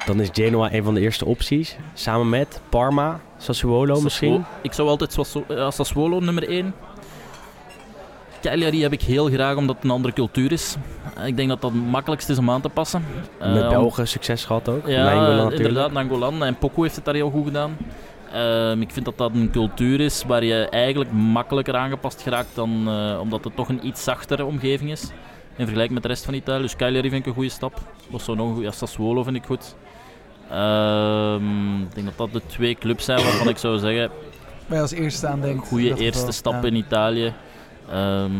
[0.06, 1.76] Dan is Genoa een van de eerste opties.
[1.94, 4.28] Samen met Parma, Sassuolo misschien.
[4.34, 6.74] Sassuolo- Ik zou altijd Sassu- ja, Sassuolo nummer 1.
[8.50, 10.76] Cagliari heb ik heel graag omdat het een andere cultuur is.
[11.24, 13.04] Ik denk dat dat het makkelijkst is om aan te passen.
[13.38, 14.86] Met Eh, Belgen succes gehad ook.
[14.86, 15.54] Ja, natuurlijk.
[15.56, 16.44] inderdaad, Nangolan.
[16.44, 17.76] En Poco heeft het daar heel goed gedaan.
[18.32, 22.84] Ehm, ik vind dat dat een cultuur is waar je eigenlijk makkelijker aangepast geraakt dan
[22.88, 25.02] eh, omdat het toch een iets zachtere omgeving is.
[25.56, 26.62] In vergelijking met de rest van Italië.
[26.62, 27.80] Dus Cagliari vind ik een goede stap.
[28.10, 28.66] Of zo nog een goede.
[28.68, 29.74] Ja, Sassuolo vind ik goed.
[30.50, 34.10] Ehm, ik denk dat dat de twee clubs zijn waarvan ik zou zeggen
[34.68, 35.62] je als eerste aan denkt.
[35.62, 36.68] in goede eerste stap Ja.
[36.68, 37.32] in Italië.
[37.90, 38.32] Ehm,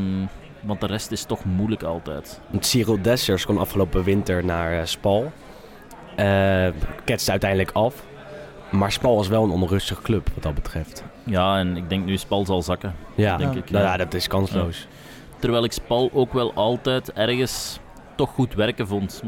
[0.61, 2.40] want de rest is toch moeilijk altijd.
[2.59, 5.33] Cyril Dessers kon afgelopen winter naar eh, Spal.
[6.16, 6.66] Eh
[7.04, 8.04] ketste uiteindelijk af.
[8.70, 11.04] Maar Spal is wel een onrustige club wat dat betreft.
[11.24, 12.94] Ja, en ik denk nu Spal zal zakken.
[13.14, 13.59] Ja, denk Ja.
[13.61, 13.70] ik.
[13.70, 13.90] nou ja.
[13.90, 14.87] ja, dat is kansloos.
[15.38, 17.78] Terwijl ik Spal ook wel altijd ergens
[18.16, 19.22] toch goed werken vond.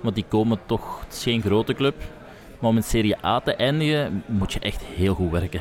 [0.00, 1.94] Want die komen toch, het is geen grote club.
[2.58, 5.60] Maar om in Serie A te eindigen moet je echt heel goed werken.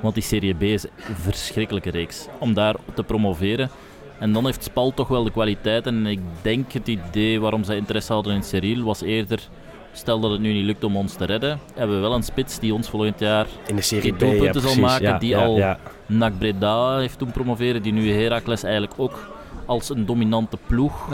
[0.00, 2.26] Want die Serie B is een verschrikkelijke reeks.
[2.38, 3.70] Om daar te promoveren.
[4.18, 5.86] En dan heeft Spal toch wel de kwaliteit.
[5.86, 9.48] En ik denk het idee waarom zij interesse hadden in Cyril was eerder...
[9.92, 12.58] Stel dat het nu niet lukt om ons te redden, hebben we wel een spits
[12.58, 14.78] die ons volgend jaar In de Serie B, ja, doelpunten zal precies.
[14.90, 15.78] maken, Ja, die ja, al- ja.
[16.06, 19.28] NAC Breda heeft toen promoveren, die nu Heracles eigenlijk ook
[19.66, 21.08] als een dominante ploeg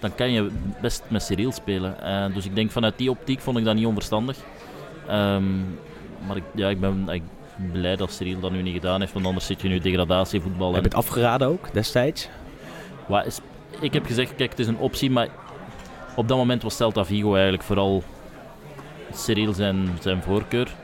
[0.00, 2.02] dan kan je best met Cyril spelen.
[2.02, 4.36] Eh, dus ik denk vanuit die optiek vond ik dat niet onverstandig.
[5.08, 5.56] Ehm,
[6.26, 7.33] maar ik, ja, ik ben ik ben
[7.72, 10.72] blij dat Cyril dat nu niet gedaan heeft, want anders zit je nu degradatievoetbal.
[10.74, 12.28] Heb je het afgeraden ook destijds?
[13.06, 13.38] Wat is,
[13.80, 15.28] ik heb gezegd, kijk, het is een optie, maar
[16.16, 18.02] op dat moment was Celta Vigo eigenlijk vooral
[19.12, 20.74] Cyril zijn, zijn voorkeur.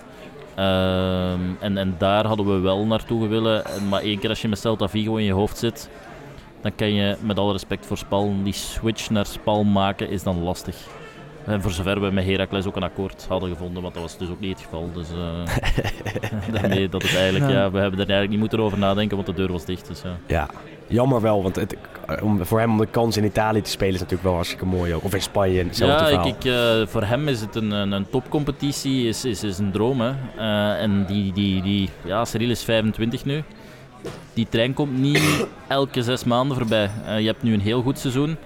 [0.54, 3.64] Ehm, en, en daar hadden we wel naartoe willen.
[3.64, 5.90] En- Maar één keer als je met Celta Vigo in je hoofd zit,
[6.60, 10.42] dan kan je met alle respect voor Spal, die switch naar Spal maken is dan
[10.42, 10.76] lastig.
[11.46, 14.28] En voor zover we met Heracles ook een akkoord hadden gevonden, want dat was dus
[14.28, 14.90] ook niet het geval.
[14.92, 17.58] Dus eh, daarmee dat het eigenlijk, Ja.
[17.58, 19.86] ja, we hebben er eigenlijk niet moeten over nadenken, want de deur was dicht.
[19.88, 20.16] Dus, ja.
[20.26, 20.48] Ja,
[20.86, 21.76] jammer wel, want het,
[22.22, 24.94] om, voor hem om de kans in Italië te spelen is natuurlijk wel hartstikke mooi
[24.94, 25.04] ook.
[25.04, 26.26] Of in Spanje, hetzelfde Ja, verhaal.
[26.26, 29.70] ik, ik, eh, voor hem is het een, een, een topcompetitie, is, is, is een
[29.72, 30.00] droom.
[30.00, 30.12] Hè.
[30.36, 33.42] Eh, en die, die, die, ja, Cyril is 25 nu.
[34.34, 36.90] Die trein komt niet elke zes maanden voorbij.
[37.06, 38.36] Eh, je hebt nu een heel goed seizoen.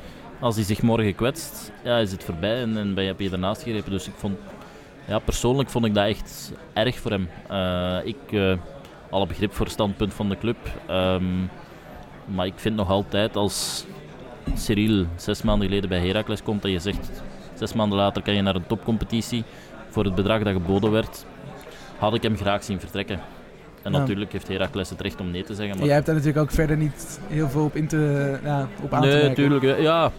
[0.45, 3.31] Als hij zich morgen kwetst, ja, is het voorbij en, en ben je, heb je
[3.31, 3.91] ernaast gegrepen.
[3.91, 4.39] Dus ik vond,
[5.07, 7.29] ja, persoonlijk vond ik dat echt erg voor hem.
[7.49, 8.57] Eh, ik, eh,
[9.11, 10.57] alle begrip voor het standpunt van de club.
[10.87, 11.25] Ehm,
[12.25, 13.85] maar ik vind nog altijd als
[14.55, 17.23] Cyril zes maanden geleden bij Heracles komt en je zegt
[17.55, 19.45] zes maanden later kan je naar een topcompetitie
[19.89, 21.27] voor het bedrag dat geboden werd,
[21.99, 23.21] had ik hem graag zien vertrekken.
[23.85, 23.99] En Ja.
[23.99, 25.71] natuurlijk heeft Heracles het recht om nee te zeggen.
[25.73, 28.69] En Maar jij hebt daar natuurlijk ook verder niet heel veel op, in te, ja,
[28.83, 29.29] op aan te nee, merken.
[29.29, 29.63] natuurlijk.
[29.65, 30.11] Ja, ja.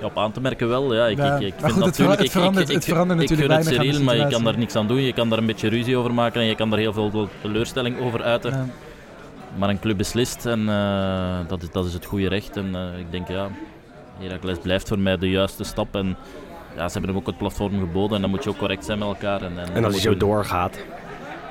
[0.00, 0.94] Ja, op aan te merken wel.
[0.94, 1.06] Ja.
[1.06, 3.20] Ik, Ja, ik, ik vind goed, het vera- natuurlijk, het verandert- ik, ik, het verandert
[3.20, 5.00] ik, natuurlijk ik gun het Cyril, maar je kan daar niks aan doen.
[5.02, 8.00] Je kan daar een beetje ruzie over maken en je kan daar heel veel teleurstelling
[8.00, 8.50] over uiten.
[8.52, 8.66] Ja.
[9.58, 12.56] Maar een club beslist en eh, dat, is, dat is het goede recht.
[12.56, 13.48] En eh, ik denk, ja,
[14.18, 15.94] Heracles blijft voor mij de juiste stap.
[15.94, 16.16] En
[16.76, 18.98] ja, ze hebben hem ook het platform geboden en dan moet je ook correct zijn
[18.98, 19.42] met elkaar.
[19.42, 20.78] En, En als hij zo doorgaat,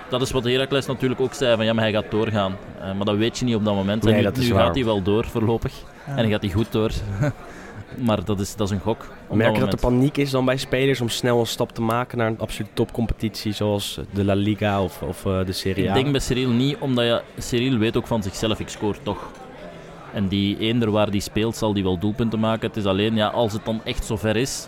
[0.09, 2.57] Dat is wat Heracles natuurlijk ook zei, van ja, maar hij gaat doorgaan.
[2.79, 4.03] Eh, maar dat weet je niet op dat moment.
[4.03, 5.73] Nee, en nu, dat is nu gaat hij wel door voorlopig.
[6.05, 6.15] Ja.
[6.15, 6.91] En dan gaat hij goed door.
[8.07, 9.07] maar dat is, dat is een gok.
[9.27, 9.99] Op merk je dat er moment.
[9.99, 13.51] paniek is dan bij spelers om snel een stap te maken naar een absolute topcompetitie
[13.51, 15.95] zoals de La Liga of, of eh, de Serie A?
[15.95, 19.29] Ik denk bij Cyril niet, omdat je, Cyril weet ook van zichzelf, ik scoor toch.
[20.13, 22.67] En die eender waar die speelt, zal die wel doelpunten maken.
[22.67, 24.67] Het is alleen, ja, als het dan echt zover is,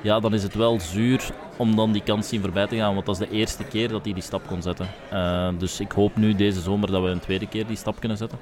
[0.00, 2.94] ja, dan is het wel zuur om dan die kans zien voorbij te gaan.
[2.94, 4.86] Want dat is de eerste keer dat hij die stap kon zetten.
[5.10, 8.18] Eh, dus ik hoop nu deze zomer dat we een tweede keer die stap kunnen
[8.18, 8.38] zetten.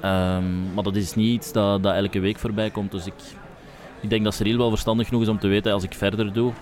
[0.00, 2.90] Ehm, maar dat is niet iets dat, dat elke week voorbij komt.
[2.90, 3.14] Dus ik,
[4.00, 6.52] ik denk dat Cyril wel verstandig genoeg is om te weten, als ik verder doe,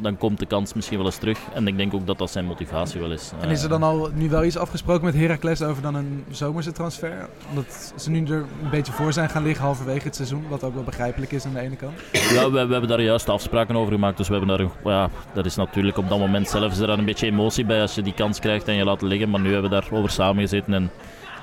[0.00, 1.38] dan komt de kans misschien wel eens terug.
[1.54, 3.32] En ik denk ook dat dat zijn motivatie wel is.
[3.40, 6.72] En is er dan al nu wel iets afgesproken met Heracles over dan een zomerse
[6.72, 7.28] transfer?
[7.48, 10.44] Omdat ze nu er een beetje voor zijn gaan liggen halverwege het seizoen.
[10.48, 11.92] Wat ook wel begrijpelijk is aan de ene kant.
[12.12, 14.16] Ja, we, we hebben daar juist afspraken over gemaakt.
[14.16, 16.98] Dus we hebben daar, ja, dat is natuurlijk op dat moment zelf is er dan
[16.98, 19.30] een beetje emotie bij als je die kans krijgt en je laat liggen.
[19.30, 20.90] Maar nu hebben we daarover samengezeten en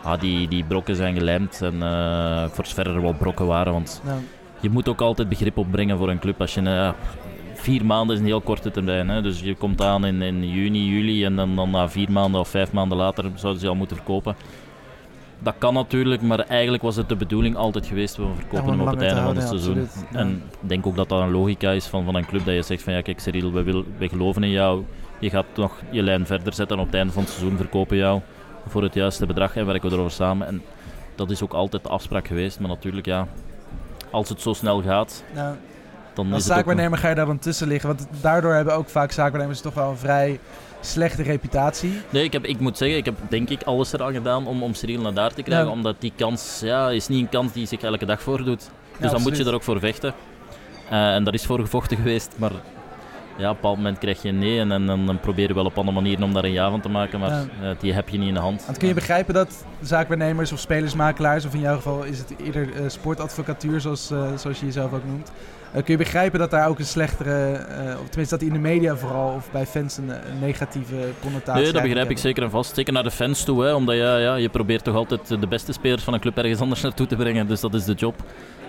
[0.03, 1.61] ah, die, die brokken zijn gelijmd.
[1.61, 3.73] En eh, voor zover er wel brokken waren.
[3.73, 4.01] Want
[4.59, 6.41] je moet ook altijd begrip opbrengen voor een club.
[6.41, 6.89] Als je, eh,
[7.65, 9.10] vier maanden is een heel korte termijn.
[9.10, 9.21] Hè?
[9.21, 12.49] Dus je komt aan in, in juni, juli en dan, dan na vier maanden of
[12.49, 14.36] vijf maanden later zouden ze al moeten verkopen.
[15.39, 18.88] Dat kan natuurlijk, maar eigenlijk was het de bedoeling altijd geweest, we verkopen hem op
[18.88, 19.75] het einde van het seizoen.
[19.75, 20.08] ja, absoluut.
[20.12, 20.19] Ja.
[20.19, 22.62] En ik denk ook dat dat een logica is van, van een club, dat je
[22.62, 24.84] zegt van ja kijk Cyril, we, wil, we geloven in jou,
[25.19, 27.97] je gaat nog je lijn verder zetten en op het einde van het seizoen verkopen
[27.97, 28.21] jou
[28.67, 30.47] voor het juiste bedrag en werken we erover samen.
[30.47, 30.62] En
[31.15, 33.28] dat is ook altijd de afspraak geweest, maar natuurlijk ja,
[34.12, 35.56] als het zo snel gaat, nou,
[36.15, 37.89] dan als zaakwaarnemer ga je daar dan tussen liggen.
[37.89, 40.39] Want daardoor hebben ook vaak zaakwaarnemers toch wel een vrij
[40.82, 42.01] slechte reputatie.
[42.10, 44.73] Nee, ik, heb, ik moet zeggen, ik heb denk ik alles eraan gedaan om, om
[44.73, 45.67] Cyril naar daar te krijgen.
[45.67, 45.71] Ja.
[45.71, 48.69] Omdat die kans ja, is niet een kans die zich elke dag voordoet.
[48.99, 50.13] Dus dan moet je er ook voor vechten.
[50.89, 52.34] Eh, en daar is voor gevochten geweest.
[52.36, 52.51] Maar
[53.38, 54.60] ja, op een bepaald moment krijg je een nee.
[54.60, 56.89] En, en, dan proberen we wel op andere manieren om daar een ja van te
[56.89, 57.19] maken.
[57.19, 57.45] Maar Ja.
[57.62, 58.65] eh, die heb je niet in de hand.
[58.65, 62.74] Want kun je begrijpen dat zaakwaarnemers of spelersmakelaars, of in jouw geval is het eerder
[62.74, 65.32] eh, sportadvocatuur, zoals, eh, zoals je jezelf ook noemt.
[65.71, 67.54] kun je begrijpen dat daar ook een slechtere,
[68.02, 71.63] of tenminste dat die in de media vooral, of bij fans een, een negatieve connotatie
[71.63, 72.76] Nee, dat begrijp ik zeker en vast.
[72.76, 73.63] Zeker naar de fans toe.
[73.63, 76.60] Hè, omdat ja, ja, je probeert toch altijd de beste spelers van een club ergens
[76.60, 77.48] anders naartoe te brengen.
[77.48, 78.15] Dus dat is de job.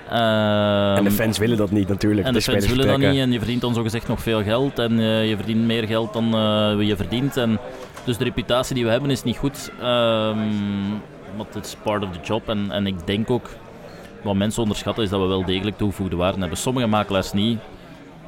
[0.09, 2.27] En de Ehm, fans willen dat niet natuurlijk.
[2.27, 4.99] En de fans willen dat niet en je verdient dan zogezegd nog veel geld en
[4.99, 7.37] eh, je verdient meer geld dan eh, je verdient.
[7.37, 7.59] En
[8.05, 9.71] dus de reputatie die we hebben is niet goed.
[9.81, 10.39] Ehm
[11.37, 13.49] maar het is part of the job en, en ik denk ook,
[14.23, 16.59] wat mensen onderschatten is dat we wel degelijk toegevoegde waarde hebben.
[16.59, 17.59] Sommige makelaars niet,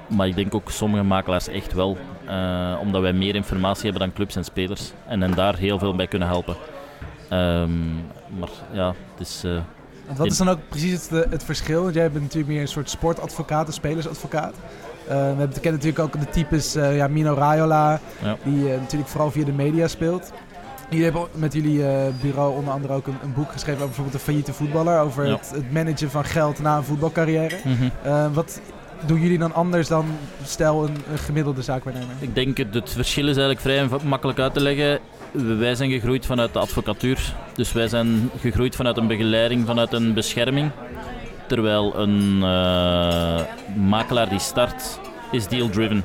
[0.09, 1.99] maar ik denk ook sommige makelaars echt wel.
[2.27, 5.95] Eh, omdat wij meer informatie hebben dan clubs en spelers en hen daar heel veel
[5.95, 6.57] bij kunnen helpen.
[7.29, 7.95] Ehm,
[8.39, 9.45] maar ja, het is...
[10.09, 11.83] Want wat is dan ook precies het, het verschil?
[11.83, 14.55] Want jij bent natuurlijk meer een soort sportadvocaat, een spelersadvocaat.
[14.55, 18.37] Eh, we hebben kennen natuurlijk ook de types eh, ja, Mino Raiola, Ja.
[18.45, 20.33] die eh, natuurlijk vooral via de media speelt.
[20.89, 24.15] Jullie hebben met jullie eh, bureau onder andere ook een, een boek geschreven over bijvoorbeeld
[24.15, 25.01] een failliete voetballer.
[25.01, 25.33] Over Ja.
[25.37, 27.57] het, het managen van geld na een voetbalcarrière.
[28.03, 28.61] Eh, wat
[29.07, 30.07] doen jullie dan anders dan
[30.45, 32.15] stel een, gemiddelde zaakwaarnemer?
[32.19, 34.99] Ik denk het, het verschil is eigenlijk vrij makkelijk uit te leggen.
[35.59, 37.35] Wij zijn gegroeid vanuit de advocatuur.
[37.55, 40.71] Dus wij zijn gegroeid vanuit een begeleiding, vanuit een bescherming.
[41.47, 43.41] Terwijl een eh,
[43.77, 46.05] makelaar die start, is deal-driven.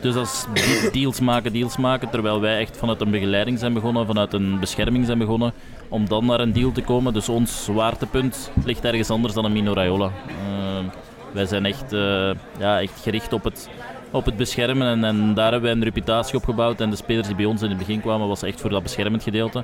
[0.00, 0.14] Dus
[0.54, 2.10] de- deals maken, deals maken.
[2.10, 5.52] Terwijl wij echt vanuit een begeleiding zijn begonnen, vanuit een bescherming zijn begonnen.
[5.88, 7.12] Om dan naar een deal te komen.
[7.12, 10.10] Dus ons zwaartepunt ligt ergens anders dan een Mino Raiola.
[10.26, 10.84] Eh,
[11.38, 13.68] wij zijn echt, eh, ja, echt gericht op het,
[14.10, 14.86] op het beschermen.
[14.88, 16.80] En, en daar hebben wij een reputatie op gebouwd.
[16.80, 19.22] En de spelers die bij ons in het begin kwamen, was echt voor dat beschermend
[19.22, 19.62] gedeelte.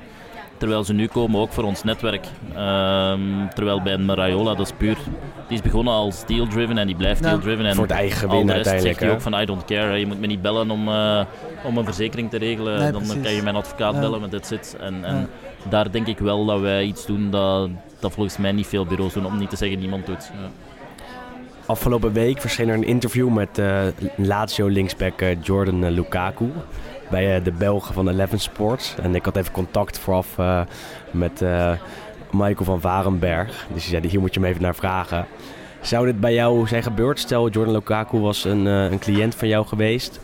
[0.57, 2.25] Terwijl ze nu komen ook voor ons netwerk.
[2.55, 3.19] Ehm,
[3.53, 4.97] terwijl bij een Raiola, dat is puur.
[5.47, 7.65] Die is begonnen als deal-driven en die blijft Ja, deal-driven.
[7.65, 8.81] En Voor het eigen uiteindelijk.
[8.81, 9.97] zegt hij ook van I don't care.
[9.99, 11.21] Je moet me niet bellen om, eh,
[11.63, 12.79] om een verzekering te regelen.
[12.79, 13.23] Nee, dan precies.
[13.23, 13.99] kan je mijn advocaat Ja.
[13.99, 14.77] bellen met dit zit.
[14.79, 15.25] En, en Ja.
[15.69, 19.13] daar denk ik wel dat wij iets doen dat, dat volgens mij niet veel bureaus
[19.13, 19.25] doen.
[19.25, 20.31] Om niet te zeggen niemand doet.
[20.33, 20.49] Ja.
[21.67, 23.81] Afgelopen week verscheen er een interview met eh
[24.15, 26.51] Lazio linksback eh, Jordan eh, Lukaku.
[27.09, 28.95] Bij de Belgen van Eleven Sports.
[29.01, 30.35] En ik had even contact vooraf
[31.11, 31.41] met
[32.31, 33.67] Michael van Varenberg.
[33.73, 35.25] Dus die zei, hier moet je hem even naar vragen.
[35.81, 37.19] Zou dit bij jou zijn gebeurd?
[37.19, 40.19] Stel, Jordan Lukaku was een, een cliënt van jou geweest.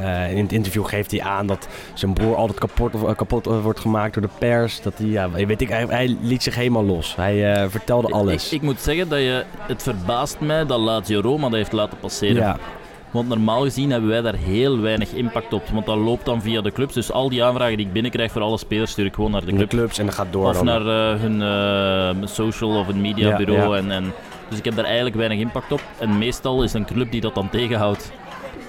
[0.00, 3.62] Eh, in het interview geeft hij aan dat zijn broer altijd kapot, eh, kapot eh,
[3.62, 4.82] wordt gemaakt door de pers.
[4.82, 7.16] Dat hij, ja, weet ik, hij, hij liet zich helemaal los.
[7.16, 8.46] Hij vertelde alles.
[8.46, 11.98] Ik, ik moet zeggen dat je, het verbaast mij dat Lazio Roma dat heeft laten
[11.98, 12.36] passeren.
[12.36, 12.56] ja,
[13.10, 15.62] Want normaal gezien hebben wij daar heel weinig impact op.
[15.72, 16.94] Want dat loopt dan via de clubs.
[16.94, 19.52] Dus al die aanvragen die ik binnenkrijg voor alle spelers stuur ik gewoon naar de
[19.52, 19.68] club.
[19.68, 20.48] clubs en dat gaat door.
[20.48, 20.64] Of dan.
[20.64, 23.70] naar hun social of een Ja, mediabureau.
[23.70, 23.82] ja.
[23.82, 24.12] En, en,
[24.48, 25.80] dus ik heb daar eigenlijk weinig impact op.
[25.98, 28.12] En meestal is een club die dat dan tegenhoudt.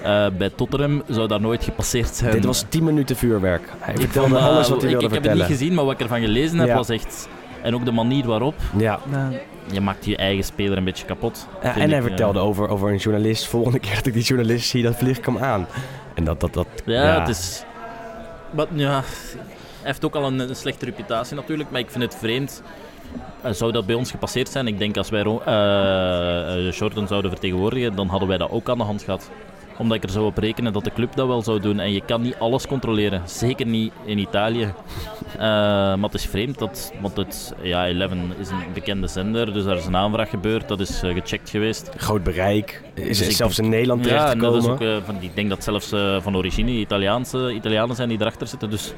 [0.02, 2.32] Eh, bij Tottenham zou daar nooit gepasseerd zijn.
[2.32, 3.68] Dit was 10 minuten vuurwerk.
[3.78, 5.36] Hij Ik vertelde vond, alles wat hij ik, wilde ik heb het vertellen.
[5.48, 6.74] niet gezien, maar wat ik ervan gelezen heb Ja.
[6.74, 7.28] was echt...
[7.62, 8.54] En ook de manier waarop.
[8.76, 8.98] Ja.
[9.72, 11.46] Je maakt je eigen speler een beetje kapot.
[11.62, 12.02] Ja, en hij ik, eh.
[12.02, 13.46] vertelde over, over een journalist.
[13.46, 15.66] Volgende keer dat ik die journalist zie, dan vlieg ik hem aan.
[16.14, 17.64] En dat, dat, dat Ja, het is...
[18.50, 19.02] Maar, ja, hij
[19.82, 22.62] heeft ook al een, een slechte reputatie natuurlijk, maar ik vind het vreemd.
[23.42, 24.66] Eh, zou dat bij ons gepasseerd zijn?
[24.66, 28.68] Ik denk als wij Ro- eh, eh, Jordan zouden vertegenwoordigen, dan hadden wij dat ook
[28.68, 29.30] aan de hand gehad.
[29.78, 31.80] Omdat ik er zou op rekenen dat de club dat wel zou doen.
[31.80, 33.22] En je kan niet alles controleren.
[33.24, 34.72] Zeker niet in Italië.
[35.36, 39.64] Eh, maar het is vreemd, dat, want het, ja, Eleven is een bekende zender, dus
[39.64, 41.90] daar is een aanvraag gebeurd, dat is eh, gecheckt geweest.
[41.96, 42.82] groot bereik.
[42.94, 45.64] Is Dus zelfs in Nederland Ja, en dat is ook, eh, van, ik denk dat
[45.64, 45.88] zelfs
[46.22, 48.70] van origine Italiaanse Italianen zijn die erachter zitten.
[48.70, 48.94] Dus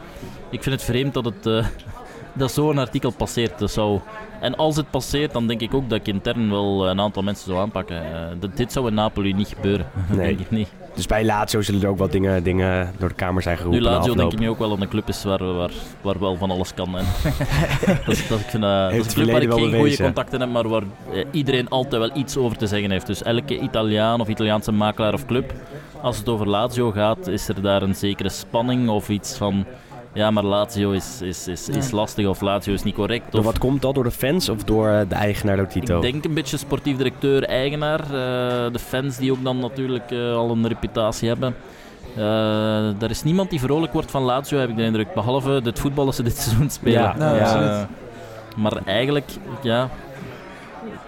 [0.50, 1.44] ik vind het vreemd dat, het,
[2.32, 3.58] dat zo'n artikel passeert.
[3.58, 4.00] Dat zou,
[4.40, 7.46] en als het passeert, dan denk ik ook dat ik intern wel een aantal mensen
[7.46, 7.96] zou aanpakken.
[7.96, 9.86] Eh, dit zou in Napoli niet gebeuren.
[10.08, 10.26] Nee.
[10.26, 10.68] denk ik niet.
[10.94, 13.80] Dus bij Lazio zullen er ook wat dingen, dingen door de kamer zijn geroepen.
[13.82, 16.50] Nu Lazio denk ik nu ook wel een club is waar, waar, waar wel van
[16.50, 16.98] alles kan.
[16.98, 17.04] En
[18.06, 19.96] dat, is- dat, ik vind, dat, dat is het een club waar ik geen goede
[20.02, 23.06] contacten heb, maar waar eh, iedereen altijd wel iets over te zeggen heeft.
[23.06, 25.52] Dus elke Italiaan of Italiaanse makelaar of club,
[26.02, 29.64] als het over Lazio gaat, is er daar een zekere spanning of iets van...
[30.18, 33.24] Ja, maar Lazio is, is, is, is lastig of Lazio is niet correct.
[33.32, 33.94] Door Of, wat komt dat?
[33.94, 35.96] Door de fans of door eh, de eigenaar Lotito?
[35.96, 38.00] ik denk een beetje sportief directeur, eigenaar.
[38.00, 38.10] eh,
[38.72, 41.54] de fans die ook dan natuurlijk eh, al een reputatie hebben.
[42.16, 45.14] Eh, er is niemand die vrolijk wordt van Lazio, heb ik de indruk.
[45.14, 47.00] Behalve het voetbal dat ze dit seizoen spelen.
[47.02, 47.42] Ja, Nou, ja.
[47.42, 47.86] absoluut.
[48.56, 49.30] maar eigenlijk,
[49.62, 49.88] ja...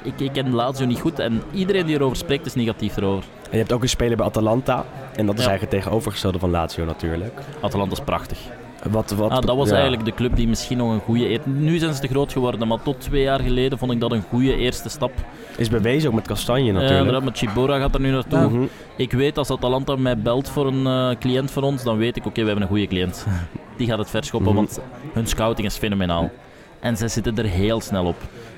[0.03, 3.25] Ik, ik ken Lazio niet goed en iedereen die erover spreekt is negatief erover.
[3.43, 4.85] En je hebt ook een speler bij Atalanta.
[5.17, 5.49] En dat is Ja.
[5.49, 7.41] eigenlijk het tegenovergestelde van Lazio natuurlijk.
[7.61, 8.39] Atalanta is prachtig.
[8.89, 9.73] Wat, wat, Ah, dat was ja.
[9.75, 11.41] eigenlijk de club die misschien nog een goede...
[11.45, 14.23] Nu zijn ze te groot geworden, maar tot twee jaar geleden vond ik dat een
[14.29, 15.13] goede eerste stap.
[15.57, 16.99] Is bewezen ook met Kastanje Ja, natuurlijk.
[16.99, 18.39] inderdaad, met Chibora gaat er nu naartoe.
[18.39, 18.49] Ja.
[18.49, 18.63] Mhm.
[18.97, 22.27] Ik weet als Atalanta mij belt voor een eh, cliënt van ons, dan weet ik,
[22.27, 23.27] oké, we hebben een goede cliënt.
[23.77, 24.57] Die gaat het verschoppen, Mhm.
[24.61, 24.81] want
[25.13, 26.31] hun scouting is fenomenaal.
[26.81, 28.17] En zij zitten er heel snel op.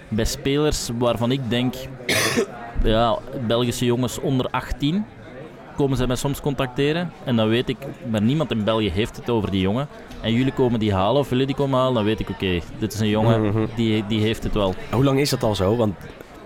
[0.08, 1.74] Bij spelers waarvan ik denk,
[2.84, 5.04] ja, Belgische jongens onder 18,
[5.76, 7.12] komen zij mij soms contacteren.
[7.24, 7.76] En dan weet ik,
[8.10, 9.88] maar niemand in België heeft het over die jongen.
[10.22, 12.92] En jullie komen die halen, of jullie die komen halen, dan weet ik, oké, dit
[12.92, 13.64] is een jongen, Mhm.
[13.76, 14.74] die, die heeft het wel.
[14.90, 15.76] Hoe lang is dat al zo?
[15.76, 15.94] Want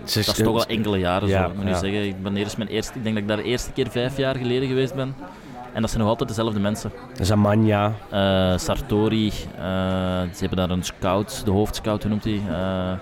[0.04, 1.48] Dat is toch al enkele jaren Ja, zo.
[1.50, 3.42] Ik moet nu zeggen, ik, ben eerst mijn eerste, ik denk dat ik daar de
[3.42, 5.14] eerste keer vijf jaar geleden geweest ben.
[5.72, 6.92] En dat zijn nog altijd dezelfde mensen.
[7.20, 7.92] Zamania.
[8.10, 9.62] Eh, Sartori, eh,
[10.20, 12.40] ze hebben daar een scout, de hoofdscout, hoe noemt hij?
[12.48, 12.92] Eh,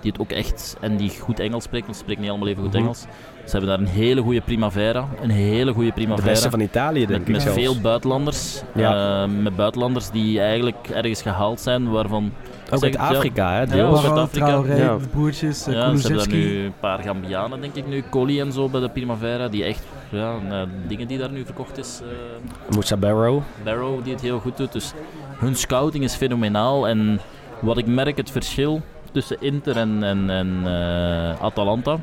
[0.00, 2.62] die het ook echt, en die goed Engels spreekt, want ze spreken niet allemaal even
[2.62, 2.82] goed Mhm.
[2.82, 3.00] Engels.
[3.44, 6.26] Ze hebben daar een hele goede primavera, een hele goede De primavera.
[6.28, 7.58] beste van Italië, denk met, ik met zelfs.
[7.58, 8.62] veel buitenlanders.
[8.74, 9.22] Ja.
[9.22, 12.32] Eh, met buitenlanders die eigenlijk ergens gehaald zijn, waarvan...
[12.72, 12.96] Ook uit.
[12.96, 13.76] Afrika, hè?
[13.76, 14.46] Ja, uit Afrika.
[14.46, 14.96] Traoré, Ja.
[14.98, 18.02] de broertjes, uh, Ja, ze hebben daar nu een paar Gambianen, denk ik nu.
[18.10, 21.78] Colli en zo bij de Primavera, die echt, ja, nou, dingen die daar nu verkocht
[21.78, 22.00] is.
[22.02, 23.40] eh, Moussa Barrow.
[23.64, 24.72] Barrow die het heel goed doet.
[24.72, 24.92] Dus
[25.38, 26.88] hun scouting is fenomenaal.
[26.88, 27.20] En
[27.60, 28.82] wat ik merk, het verschil
[29.12, 31.98] tussen Inter en, en, en eh, Atalanta.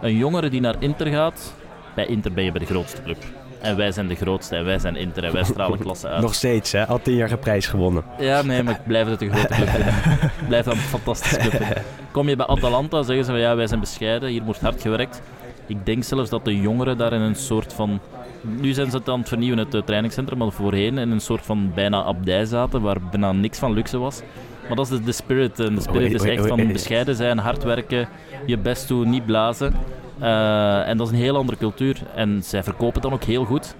[0.00, 1.54] Een jongere die naar Inter gaat,
[1.94, 3.18] bij Inter ben je bij de grootste club.
[3.60, 6.22] En wij zijn de grootste en wij zijn Inter en wij stralen klasse uit.
[6.22, 6.86] Nog steeds, hè?
[6.86, 8.04] Al tien jaar geen prijs gewonnen.
[8.18, 9.94] Ja, nee, maar ik blijf het een grote club vinden.
[10.40, 11.82] Ik blijf dat een fantastische club vinden.
[12.10, 15.22] Kom je bij Atalanta, zeggen ze van ja, wij zijn bescheiden, hier wordt hard gewerkt.
[15.66, 18.00] Ik denk zelfs dat de jongeren daar in een soort van...
[18.42, 21.46] Nu zijn ze het aan het vernieuwen, het eh, trainingscentrum, maar voorheen in een soort
[21.46, 24.22] van bijna abdij zaten, waar bijna niks van luxe was.
[24.66, 25.58] Maar dat is de, de spirit.
[25.60, 28.08] En de spirit is echt van bescheiden zijn, hard werken,
[28.46, 29.74] je best doen, niet blazen.
[30.18, 31.96] Eh, en dat is een heel andere cultuur.
[32.14, 33.74] En zij verkopen het dan ook heel goed.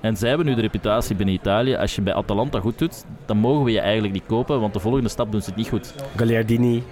[0.00, 1.76] En zij hebben nu de reputatie binnen Italië.
[1.76, 4.80] Als je bij Atalanta goed doet, dan mogen we je eigenlijk niet kopen, want de
[4.80, 5.94] volgende stap doen ze het niet goed.
[6.16, 6.82] Gagliardini,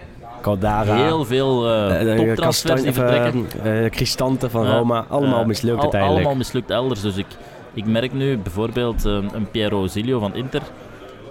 [0.40, 0.94] Caldara.
[0.94, 3.46] Heel veel eh eh, eh, toptransfers die vertrekken.
[3.62, 4.66] eh, eh, Cristante van.
[4.66, 5.04] Roma.
[5.08, 6.20] Allemaal Eh, mislukt al- uiteindelijk.
[6.20, 7.00] Allemaal mislukt elders.
[7.00, 7.26] Dus ik,
[7.74, 10.62] ik merk nu bijvoorbeeld eh, een Piero Zilio van Inter.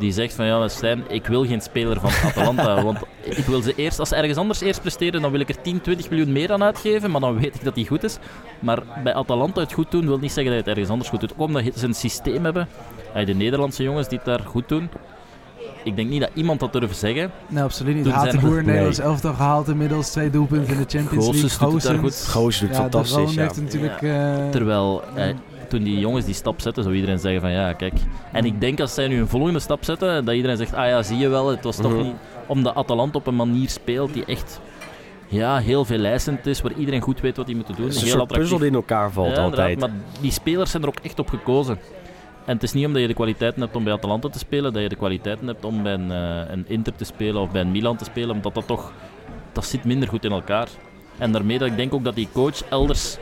[0.01, 2.83] Die zegt van ja, Stijn, ik wil geen speler van Atalanta.
[2.83, 5.61] want ik wil ze eerst, als ze ergens anders eerst presteren, dan wil ik er
[5.61, 7.11] 10, 20 miljoen meer aan uitgeven.
[7.11, 8.17] Maar dan weet ik dat die goed is.
[8.59, 11.19] Maar bij Atalanta het goed doen wil niet zeggen dat je het ergens anders goed
[11.19, 11.33] doet.
[11.37, 12.67] Ook omdat ze een systeem hebben.
[13.25, 14.89] De Nederlandse jongens die het daar goed doen.
[15.83, 17.31] Ik denk niet dat iemand dat durft zeggen.
[17.47, 18.03] Nee, absoluut niet.
[18.03, 18.61] Toen Haat de Nee.
[18.61, 20.09] Nederlands elftal gehaald inmiddels.
[20.11, 21.69] Twee doelpunten in de Champions Goossens League.
[21.71, 22.25] doet het daar Goossens.
[22.25, 22.33] goed.
[22.41, 23.33] Goos doet Ja, fantastisch.
[23.33, 23.41] Ja.
[23.41, 24.01] heeft natuurlijk...
[24.01, 25.27] eh, Terwijl, eh,
[25.71, 27.93] toen die jongens die stap zetten, zou iedereen zeggen van ja, kijk.
[28.31, 31.03] En ik denk als zij nu een volgende stap zetten, dat iedereen zegt, ah ja,
[31.03, 32.01] zie je wel, het was toch Mhm.
[32.03, 32.13] niet...
[32.47, 34.61] Omdat Atalanta op een manier speelt die echt
[35.27, 37.75] ja, heel veel lijstend is, waar iedereen goed weet wat hij moet doen.
[37.85, 39.79] Het is een heel soort puzzel die in elkaar valt Ja, altijd.
[39.79, 39.89] Maar
[40.21, 41.79] die spelers zijn er ook echt op gekozen.
[42.45, 44.81] En het is niet omdat je de kwaliteiten hebt om bij Atalanta te spelen, dat
[44.81, 47.71] je de kwaliteiten hebt om bij een, eh, een Inter te spelen of bij een
[47.71, 48.91] Milan te spelen, omdat dat toch,
[49.51, 50.67] dat zit minder goed in elkaar.
[51.21, 53.17] En daarmee dat ik denk ook dat die coach elders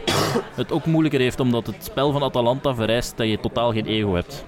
[0.55, 4.13] het ook moeilijker heeft, omdat het spel van Atalanta vereist dat je totaal geen ego
[4.13, 4.45] hebt.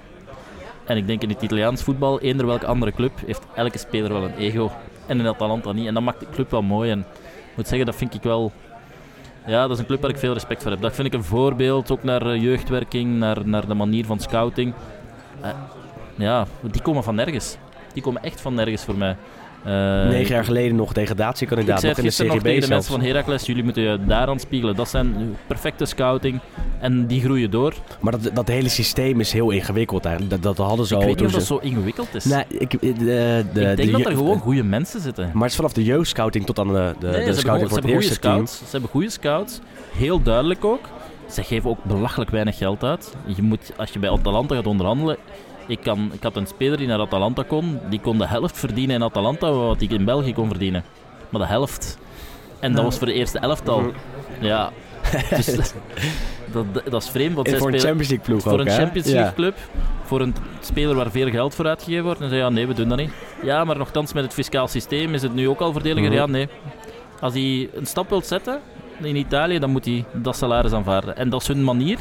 [0.86, 4.24] En ik denk in het Italiaans voetbal, eender welke andere club, heeft elke speler wel
[4.24, 4.72] een ego.
[5.06, 5.88] En in Atalanta niet.
[5.88, 6.92] En dat maakt de club wel mooi.
[6.92, 8.52] En ik moet zeggen, dat vind ik wel...
[9.46, 10.82] Ja, dat is een club waar ik veel respect voor heb.
[10.82, 14.74] Dat vind ik een voorbeeld, ook naar eh, jeugdwerking, naar, naar de manier van scouting.
[15.42, 15.50] Eh,
[16.16, 17.58] ja, die komen van nergens.
[17.94, 19.16] Die komen echt van nergens voor mij.
[19.64, 19.72] Eh,
[20.08, 22.70] Negen jaar geleden nog ik degradatiekandidaat, zei nog het in de gisteren nog Serie tegen
[22.70, 24.76] de mensen van Heracles, jullie moeten je daaraan spiegelen.
[24.76, 26.40] Dat zijn perfecte scouting
[26.80, 27.74] en die groeien door.
[28.00, 30.42] Maar dat, dat hele systeem is heel ingewikkeld eigenlijk.
[30.44, 32.26] Dat, dat hadden ze ik al weet niet of dat zo ingewikkeld is.
[32.26, 35.30] Nee, ik, de, de, ik denk de dat er gewoon goede mensen zitten.
[35.34, 37.88] Maar het is vanaf de jeugdscouting tot aan de, de, Nee, de scouting voor ze
[37.88, 38.34] het eerste team.
[38.34, 38.58] scouts.
[38.58, 39.60] Ze hebben goede scouts.
[39.96, 40.90] Heel duidelijk ook.
[41.30, 43.14] Ze geven ook belachelijk weinig geld uit.
[43.36, 45.18] Je moet, als je bij Atalanta gaat onderhandelen...
[45.68, 47.80] Ik, kan, ik had een speler die naar Atalanta kon.
[47.90, 50.84] Die kon de helft verdienen in Atalanta wat hij in België kon verdienen.
[51.30, 51.98] Maar de helft.
[52.60, 53.92] En dat was voor de eerste elftal.
[54.40, 54.70] Ja.
[55.30, 55.74] Dus
[56.52, 57.36] dat, dat is vreemd.
[57.36, 58.72] Want zij voor een spelen- Champions League ploeg voor ook, een?
[58.72, 59.14] Champions Ja.
[59.14, 59.58] League club,
[60.04, 62.22] voor een speler waar veel geld voor uitgegeven wordt.
[62.22, 63.12] En zei ja, nee, we doen dat niet.
[63.44, 66.10] Ja, maar nogthans met het fiscaal systeem is het nu ook al voordeliger.
[66.10, 66.20] Mhm.
[66.20, 66.48] Ja, nee.
[67.20, 68.60] Als hij een stap wilt zetten
[69.02, 71.18] in Italië, dan moet hij dat salaris aanvaarden.
[71.18, 71.98] En dat is hun manier.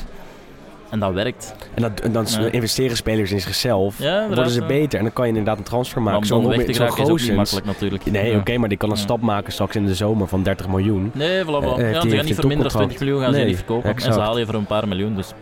[0.90, 1.54] En dat werkt.
[1.74, 2.50] En, dat, en dan Ja.
[2.50, 3.98] investeren spelers in zichzelf.
[3.98, 6.26] Ja, worden ze beter en dan kan je inderdaad een transfer maken.
[6.26, 8.04] Zo'n weg te geraken is ook niet makkelijk natuurlijk.
[8.10, 8.38] Nee, Ja.
[8.38, 11.10] oké, maar die kan een stap maken straks in de zomer van 30 miljoen.
[11.14, 11.78] Nee, voilà, voilà.
[11.78, 13.94] Eh, ja, ze gaan niet voor minder dan 20 miljoen gaan ze Nee, niet verkopen.
[13.94, 15.14] En ze halen je voor een paar miljoen.
[15.16, 15.32] Dus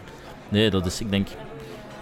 [0.48, 1.28] nee, dat is, ik denk...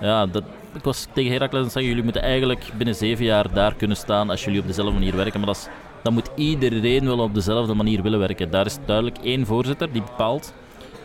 [0.01, 0.42] Ja, dat,
[0.74, 4.30] ik was tegen Heracles aan zeggen, jullie moeten eigenlijk binnen zeven jaar daar kunnen staan
[4.30, 5.40] als jullie op dezelfde manier werken.
[5.40, 5.68] Maar dat, is,
[6.03, 8.51] dat moet iedereen wel op dezelfde manier willen werken.
[8.51, 10.53] Daar is duidelijk één voorzitter die bepaalt,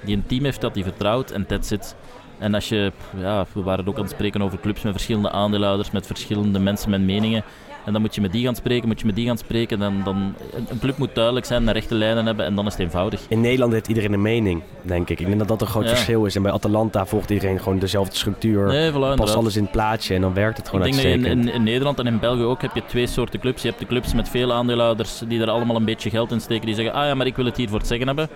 [0.05, 1.95] die een team heeft dat hij vertrouwt en that's it.
[2.41, 5.91] En als je, ja, we waren ook aan het spreken over clubs met verschillende aandeelhouders,
[5.91, 7.43] met verschillende mensen met meningen.
[7.85, 9.79] En dan moet je met die gaan spreken, moet je met die gaan spreken.
[9.79, 12.71] Dan, dan, een- een club moet duidelijk zijn, naar rechte lijnen hebben en dan is
[12.71, 13.21] het eenvoudig.
[13.27, 15.19] In Nederland heeft iedereen een mening, denk ik.
[15.19, 15.89] Ik denk dat dat een groot Ja.
[15.89, 16.35] verschil is.
[16.35, 18.67] En bij Atalanta volgt iedereen gewoon dezelfde structuur.
[18.67, 19.35] Nee, voilà, Past inderdaad.
[19.35, 21.45] alles in het plaatje en dan werkt het Ik gewoon denk dat in, uitstekend.
[21.47, 23.61] in, in Nederland en in België ook heb je twee soorten clubs.
[23.61, 26.65] Je hebt de clubs met veel aandeelhouders die er allemaal een beetje geld in steken.
[26.65, 28.29] Die zeggen, ah ja, maar ik wil het hier voor het zeggen hebben.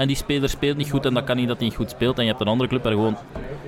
[0.00, 2.16] En die speler speelt niet goed en dat kan niet dat hij niet goed speelt.
[2.18, 3.16] En je hebt een andere club waar gewoon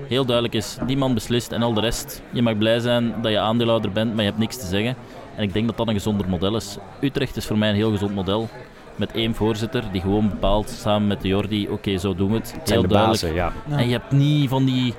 [0.08, 2.22] heel duidelijk is, die man beslist en al de rest.
[2.30, 4.96] Je mag blij zijn dat je aandeelhouder bent, maar je hebt niks te zeggen.
[5.36, 6.76] En ik denk dat dat een gezonder model is.
[7.00, 8.48] Utrecht is voor mij een heel gezond model.
[8.96, 12.52] Met één voorzitter die gewoon bepaalt, samen met de Jordi, oké, zo doen we het.
[12.52, 13.22] Het zijn Heel de duidelijk.
[13.22, 13.34] bazen.
[13.34, 13.76] Ja.
[13.76, 14.94] En je hebt niet van die.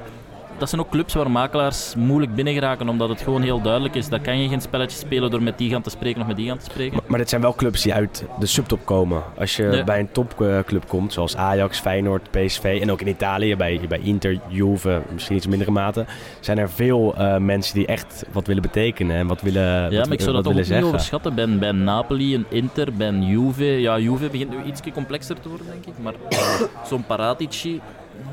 [0.64, 4.10] Dat zijn ook clubs waar makelaars moeilijk binnen geraken, omdat het gewoon heel duidelijk is.
[4.10, 6.48] Dat kan je geen spelletje spelen door met die gaan te spreken of met die
[6.48, 6.94] gaan te spreken.
[6.94, 9.24] Maar, maar dit zijn wel clubs die uit de subtop komen.
[9.38, 9.84] Als je Ja.
[9.84, 14.40] bij een topclub komt, zoals Ajax, Feyenoord, PSV en ook in Italië, bij, bij Inter,
[14.48, 16.06] Juve, misschien iets mindere mate,
[16.40, 20.06] zijn er veel eh, mensen die echt wat willen betekenen en wat willen, Ja, wat,
[20.06, 20.88] maar ik zou dat toch ook willen niet zeggen.
[20.88, 21.36] overschatten.
[21.36, 23.66] Bij, bij Napoli, een Inter, bij een Juve.
[23.66, 25.94] Ja, Juve begint nu iets complexer te worden, denk ik.
[26.04, 26.14] Maar
[26.90, 27.82] zo'n Paratici,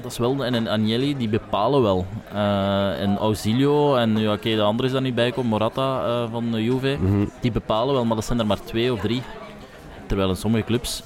[0.03, 0.45] dat is wel...
[0.45, 2.07] En een Agnelli, die bepalen wel.
[2.33, 6.31] Eh, en Ausilio, en ja, oké, de andere is daar niet bij komen, Morata eh,
[6.31, 6.97] van de Juve.
[7.01, 7.27] Mhm.
[7.41, 9.23] Die bepalen wel, maar dat zijn er maar twee of drie.
[10.07, 11.03] Terwijl in sommige clubs,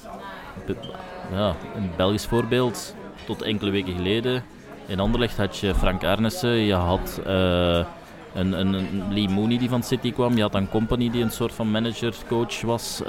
[1.31, 2.95] ja, een Belgisch voorbeeld,
[3.25, 4.43] tot enkele weken geleden,
[4.87, 7.85] in Anderlecht had je Frank Arnissen, je had eh,
[8.33, 11.31] een, een, een Lee Mooney die van City kwam, je had een Company die een
[11.31, 13.01] soort van manager-coach was,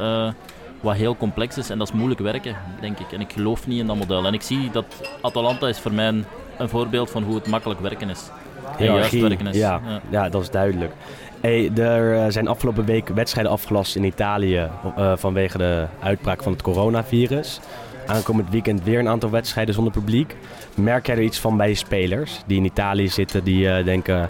[0.80, 3.12] wat heel complex is en dat is moeilijk werken, denk ik.
[3.12, 4.26] En ik geloof niet in dat model.
[4.26, 4.84] En ik zie dat
[5.20, 6.24] Atalanta is voor mij een,
[6.58, 8.30] een voorbeeld van hoe het makkelijk werken is.
[8.78, 9.56] En juist werken is.
[9.56, 10.00] Ja, Ja.
[10.10, 10.92] ja, dat is duidelijk.
[11.40, 16.52] Hey, er eh, zijn afgelopen week wedstrijden afgelast in Italië eh, vanwege de uitbraak van
[16.52, 17.60] het coronavirus.
[18.06, 20.36] Aankomend weekend weer een aantal wedstrijden zonder publiek.
[20.74, 24.28] Merk jij er iets van bij je spelers die in Italië zitten, die eh, denken,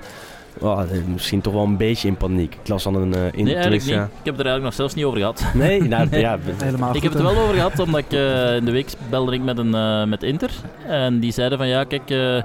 [0.61, 0.81] oh,
[1.13, 2.55] misschien toch wel een beetje in paniek?
[2.63, 4.01] Ik las dan een uh, Nee, eigenlijk tenminste- niet.
[4.03, 5.45] Ik heb het er eigenlijk nog zelfs niet over gehad.
[5.55, 6.21] Nee, nou, Nee.
[6.21, 8.71] ja, Helemaal Ik goed, heb het er wel over gehad, omdat ik eh, in de
[8.71, 10.51] week belde ik met, een, eh, met Inter.
[10.87, 12.43] En die zeiden van ja, kijk, eh,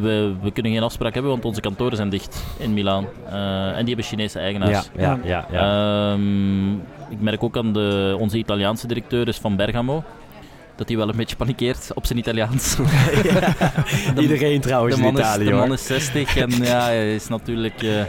[0.00, 3.06] we, we kunnen geen afspraak hebben, want onze kantoren zijn dicht in Milaan.
[3.30, 4.90] Eh, en die hebben Chinese eigenaars.
[4.96, 6.12] ja, ja, ja.
[6.12, 6.72] Ehm,
[7.10, 10.02] ik merk ook aan de, onze Italiaanse directeur is van Bergamo.
[10.78, 12.76] Dat hij wel een beetje panikeert op zijn Italiaans.
[14.14, 17.14] De- Iedereen trouwens de in man, is, Italië de man is 60 en ja, hij
[17.14, 17.82] is natuurlijk...
[17.82, 18.02] eh,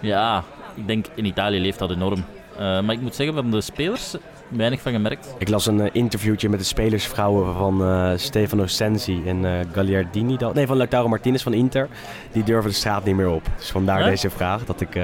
[0.00, 0.44] ja,
[0.74, 2.24] ik denk in Italië leeft dat enorm.
[2.58, 4.14] Eh, maar ik moet zeggen, van de spelers
[4.48, 5.34] weinig van gemerkt.
[5.38, 7.82] Ik las een eh, interviewtje met de spelersvrouwen van
[8.18, 10.36] Stefano Sensi en eh Gagliardini.
[10.36, 11.88] dan- Nee, van Lautaro Martinez van Inter.
[12.32, 13.42] Die durven de straat niet meer op.
[13.56, 14.06] Dus vandaar Ja?
[14.08, 14.64] deze vraag.
[14.64, 14.94] Dat ik,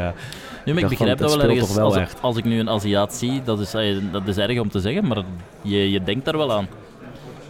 [0.65, 1.75] Nu, ik begrijp dat wel ergens.
[1.75, 3.71] wel als, ik nu een Aziat zie, dat is,
[4.13, 5.23] dat is erg om te zeggen, maar
[5.63, 6.69] je, je denkt daar wel aan.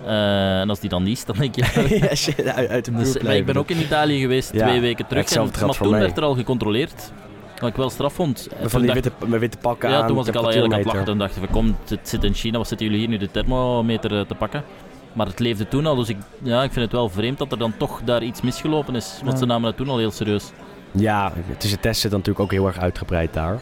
[0.06, 1.98] Eh, en als die dan niet is, dan denk je...
[2.08, 4.80] ja, shit, uit, uit de Dus, maar ik ben ook in Italië geweest, Ja, twee
[4.80, 5.30] weken terug.
[5.30, 6.00] En, maar toen mij.
[6.00, 7.12] werd er al gecontroleerd.
[7.58, 8.48] Wat ik wel straf vond.
[8.60, 10.06] En Van die dacht- witte, met witte pakken ja, aan.
[10.06, 11.04] toen was ik al eigenlijk aan het lachen.
[11.04, 13.30] Toen dacht ik, van, kom, het zit in China, wat zitten jullie hier nu de
[13.30, 14.64] thermometer eh, te pakken?
[15.12, 17.58] Maar het leefde toen al, dus ik, ja, ik vind het wel vreemd dat er
[17.58, 19.18] dan toch daar iets misgelopen is.
[19.20, 19.38] Want Ja.
[19.38, 20.50] ze namen het toen al heel serieus.
[20.90, 23.58] Ja, tussen testen zit natuurlijk ook heel erg uitgebreid daar.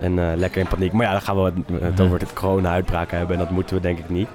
[0.00, 0.92] En eh, lekker in paniek.
[0.92, 3.36] Maar ja, dan gaan we het, het over het corona-uitbraak hebben.
[3.36, 4.28] En dat moeten we denk ik niet.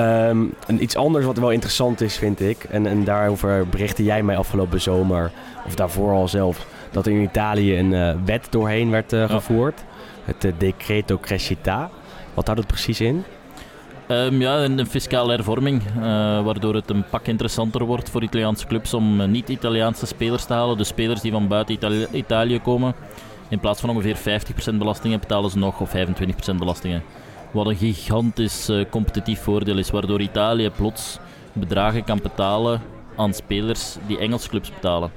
[0.00, 2.64] Ehm, en iets anders wat wel interessant is, vind ik.
[2.64, 5.30] En, en daarover berichtte jij mij afgelopen zomer,
[5.66, 9.84] of daarvoor al zelf, dat er in Italië een eh, wet doorheen werd eh, gevoerd.
[10.24, 11.90] Het eh, Decreto Crescita.
[12.34, 13.24] Wat houdt het precies in?
[14.06, 15.82] Ehm, ja, een, een fiscale hervorming,
[16.44, 20.76] waardoor het een pak interessanter wordt voor Italiaanse clubs om niet-Italiaanse spelers te halen.
[20.76, 22.94] De spelers die van buiten Italië, Italië komen,
[23.48, 24.16] in plaats van ongeveer
[24.72, 25.92] 50% belastingen betalen ze nog of
[26.52, 27.02] 25% belastingen.
[27.50, 31.18] Wat een gigantisch eh, competitief voordeel is, waardoor Italië plots
[31.52, 32.80] bedragen kan betalen
[33.16, 35.10] aan spelers die Engelse clubs betalen.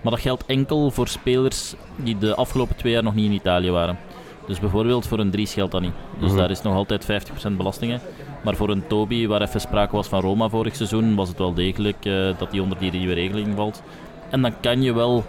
[0.00, 3.70] Maar dat geldt enkel voor spelers die de afgelopen twee jaar nog niet in Italië
[3.70, 3.98] waren.
[4.46, 5.92] Dus bijvoorbeeld voor een Dries geldt dat niet.
[6.18, 6.38] Dus Mhm.
[6.38, 8.00] daar is nog altijd 50% belastingen.
[8.44, 11.54] Maar voor een Toby, waar even sprake was van Roma vorig seizoen, was het wel
[11.54, 13.82] degelijk eh, dat hij onder die nieuwe regeling valt.
[14.30, 15.24] En dan kan je wel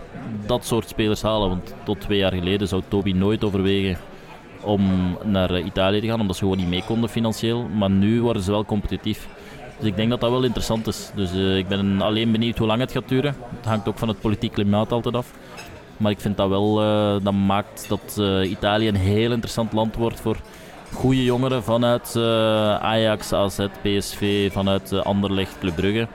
[0.46, 1.50] dat soort spelers halen.
[1.50, 3.98] Want tot twee jaar geleden zou Toby nooit overwegen
[4.64, 7.68] om naar eh, Italië te gaan, omdat ze gewoon niet mee konden financieel.
[7.76, 9.28] Maar nu worden ze wel competitief.
[9.78, 11.12] Dus ik denk dat dat wel interessant is.
[11.16, 13.36] Dus eh, ik ben alleen benieuwd hoe lang het gaat duren.
[13.56, 15.34] Het hangt ook van het politiek klimaat altijd af.
[15.98, 20.20] Maar ik vind dat wel, eh, dat maakt dat Italië een heel interessant land wordt
[20.20, 20.38] voor
[20.94, 22.16] goede jongeren vanuit
[22.82, 26.08] Ajax, AZ, PSV, vanuit Anderlecht, Club Brugge.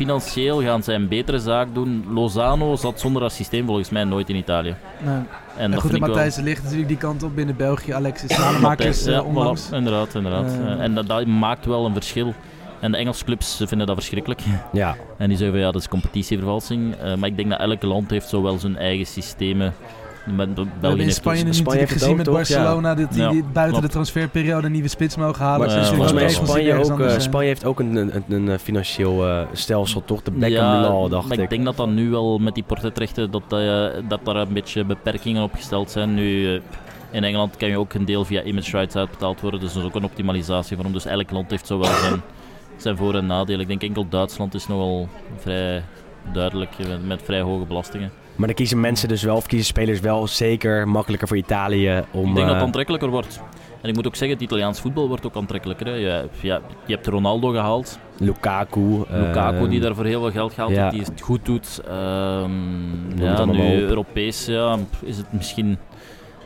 [0.00, 2.04] Financieel gaan zij een betere zaak doen.
[2.12, 4.74] Lozano zat zonder dat systeem volgens mij nooit in Italië.
[5.04, 5.22] Nou,
[5.56, 6.00] En, goed, wel...
[6.00, 7.92] Matthijs de Ligt natuurlijk die kant op binnen België.
[7.92, 9.68] Alexis Salemakers ja, eh, onlangs.
[9.68, 10.52] voilà, inderdaad, inderdaad.
[10.52, 10.72] Eh.
[10.72, 12.34] Eh, en dat, dat maakt wel een verschil.
[12.80, 14.40] En de Engelse clubs vinden dat verschrikkelijk.
[14.72, 16.94] Ja, En die zeggen van ja, dat is competitievervalsing.
[16.94, 19.74] Eh, maar ik denk dat elk land heeft zo wel zijn eigen systemen.
[20.36, 22.34] Met, We België hebben in Spanje nu Spanje natuurlijk heeft gezien met toch?
[22.34, 23.82] Barcelona dat die buiten klopt.
[23.82, 25.68] de transferperiode een nieuwe spits mogen halen.
[25.68, 27.20] maar volgens mij heeft Spanje ook, anders eh.
[27.20, 30.22] Spanje heeft ook een, een, een, een financieel eh, stelsel, toch?
[30.22, 31.42] De Beckham ja, Law, dacht maar ik.
[31.42, 34.84] ik denk dat dat nu wel met die portretrechten, dat, eh, dat daar een beetje
[34.84, 36.14] beperkingen op gesteld zijn.
[36.14, 36.60] Nu,
[37.10, 39.88] in Engeland kan je ook een deel via image rights uitbetaald worden, dus dat is
[39.88, 40.94] ook een optimalisatie voor hem.
[40.94, 42.22] Dus elk land heeft zo wel zijn,
[42.76, 43.60] zijn voor- en nadelen.
[43.60, 45.08] Ik denk enkel Duitsland is nogal
[45.38, 45.82] vrij
[46.32, 48.10] duidelijk, met, met vrij hoge belastingen.
[48.40, 52.28] Maar dan kiezen mensen dus wel, of kiezen spelers wel zeker makkelijker voor Italië om...
[52.28, 53.40] Ik denk dat eh, het aantrekkelijker wordt.
[53.82, 55.86] En ik moet ook zeggen, het Italiaans voetbal wordt ook aantrekkelijker.
[55.86, 55.92] Hè.
[55.92, 59.04] Je, ja, je hebt Ronaldo gehaald, Lukaku.
[59.10, 60.82] eh, Lukaku die daar voor heel veel geld gehaald ja.
[60.82, 61.76] heeft, die het goed doet.
[61.76, 63.88] Het ja, nu op.
[63.88, 65.78] Europees ja, is het misschien...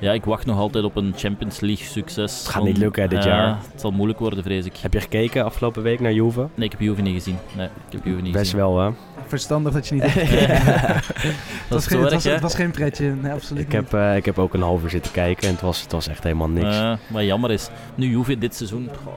[0.05, 2.39] Ja, ik wacht nog altijd op een Champions League succes.
[2.39, 3.59] Het gaat niet lukken, dit Ja, jaar.
[3.73, 4.77] Het zal moeilijk worden, vrees ik.
[4.77, 6.49] Heb je gekeken afgelopen week naar Juve?
[6.55, 7.37] Nee, ik heb Juve niet gezien.
[7.57, 8.59] Nee, ik heb Juve niet Best gezien.
[8.59, 8.91] wel, hè?
[9.27, 10.03] Verstandig dat je niet...
[10.15, 10.15] het,
[11.69, 12.31] Dat was is geen, zo het, was, erg, hè?
[12.31, 14.91] het was geen pretje, nee, absoluut Ik heb, eh, ik heb ook een half uur
[14.91, 16.77] zitten kijken en het was, het was echt helemaal niks.
[16.77, 17.69] Eh, wat jammer is.
[17.95, 18.89] Nu Juve dit seizoen...
[19.05, 19.13] goh,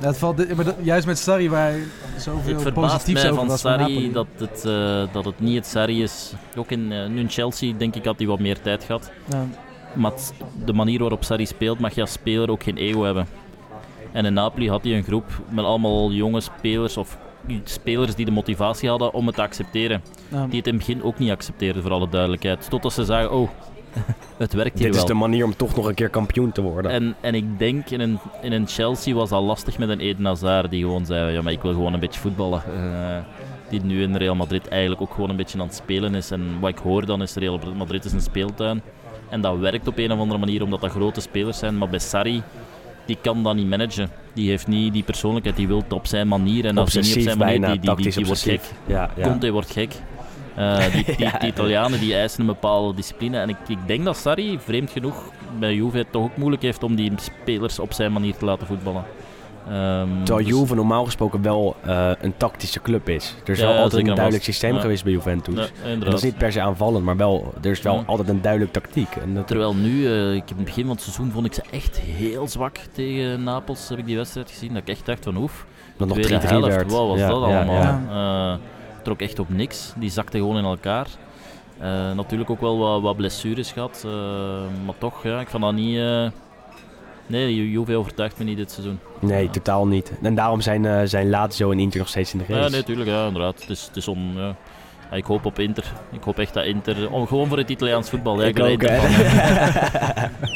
[0.00, 1.72] Ja, het valt, dit- maar dat- juist met Sarri, waar
[2.18, 5.66] zoveel Het verbaast positiefs over van was Sarri dat het, eh, dat het niet het
[5.66, 6.32] Sarri is.
[6.56, 9.10] Ook in, eh, nu in Chelsea denk ik had hij wat meer tijd gehad.
[9.28, 9.44] Ja.
[9.92, 10.12] Maar
[10.64, 13.26] de manier waarop Sarri speelt mag je als speler ook geen ego hebben.
[14.12, 17.18] En in Napoli had hij een groep met allemaal jonge spelers of
[17.64, 20.02] spelers die de motivatie hadden om het te accepteren.
[20.28, 20.46] Ja.
[20.46, 22.70] Die het in het begin ook niet accepteerden, voor alle duidelijkheid.
[22.70, 23.48] Totdat ze zagen, oh,
[24.36, 25.04] het werkt hier Dit wel.
[25.04, 26.90] is de manier om toch nog een keer kampioen te worden.
[26.90, 30.24] En, en ik denk in een, in een Chelsea was dat lastig met een Eden
[30.24, 32.62] Hazard die gewoon zei: ja, maar ik wil gewoon een beetje voetballen.
[32.74, 33.16] Eh,
[33.70, 36.30] die nu in Real Madrid eigenlijk ook gewoon een beetje aan het spelen is.
[36.30, 38.82] En wat ik hoor dan is Real Madrid is een speeltuin.
[39.30, 41.78] En dat werkt op een of andere manier omdat dat grote spelers zijn.
[41.78, 42.42] Maar bij Sarri,
[43.06, 44.10] die kan dat niet managen.
[44.32, 46.64] Die heeft niet die persoonlijkheid, die wil het op zijn manier.
[46.64, 48.60] En als hij niet op zijn manier, bijna, die, die, die, wordt gek.
[48.86, 49.22] Ja, ja.
[49.22, 49.94] Conte wordt gek.
[50.54, 53.38] Eh, die, die, die Italianen die eisen een bepaalde discipline.
[53.38, 56.94] En ik, ik denk dat Sarri, vreemd genoeg, bij Juve toch ook moeilijk heeft om
[56.94, 59.04] die spelers op zijn manier te laten voetballen.
[59.70, 63.34] Ehm, Terwijl dus- Juve normaal gesproken wel eh, een tactische club is.
[63.44, 64.44] Er is Ja, wel altijd een en duidelijk vast.
[64.58, 64.80] systeem Ja.
[64.80, 65.72] geweest bij Juventus.
[65.98, 68.02] Dat is niet per se aanvallend, maar wel, er is wel Ja.
[68.06, 69.16] altijd een duidelijk tactiek.
[69.16, 71.54] En dat, Terwijl nu, eh, ik heb in het begin van het seizoen vond ik
[71.54, 73.88] ze echt heel zwak tegen Napels.
[73.88, 75.66] Heb ik die wedstrijd gezien, dat ik echt dacht van oef.
[75.96, 76.92] dat nog 3-3 tweede helft, werd.
[76.92, 78.00] wat was dat allemaal?
[78.10, 78.54] Eh,
[79.02, 79.92] trok echt op niks.
[79.96, 81.06] Die zakte gewoon in elkaar.
[82.14, 84.02] Natuurlijk ook wel wat, wat blessures gehad.
[84.06, 84.12] eh,
[84.84, 86.00] maar toch, ja, ik vond dat niet,
[87.30, 88.98] Nee, Ju- Juve overtuigt me niet dit seizoen.
[89.18, 89.50] Nee, Ja.
[89.50, 90.12] totaal niet.
[90.22, 92.60] En daarom zijn, eh zijn Lazio en Inter nog steeds in de race.
[92.64, 93.60] Ja, nee, tuurlijk, ja, inderdaad.
[93.60, 94.54] Het is, het is on, ja.
[95.16, 95.84] Ik hoop op Inter.
[96.12, 97.10] Ik hoop echt dat Inter...
[97.10, 98.40] oh, gewoon voor het Italiaans voetbal.
[98.40, 98.90] Ja, ik ook, Inter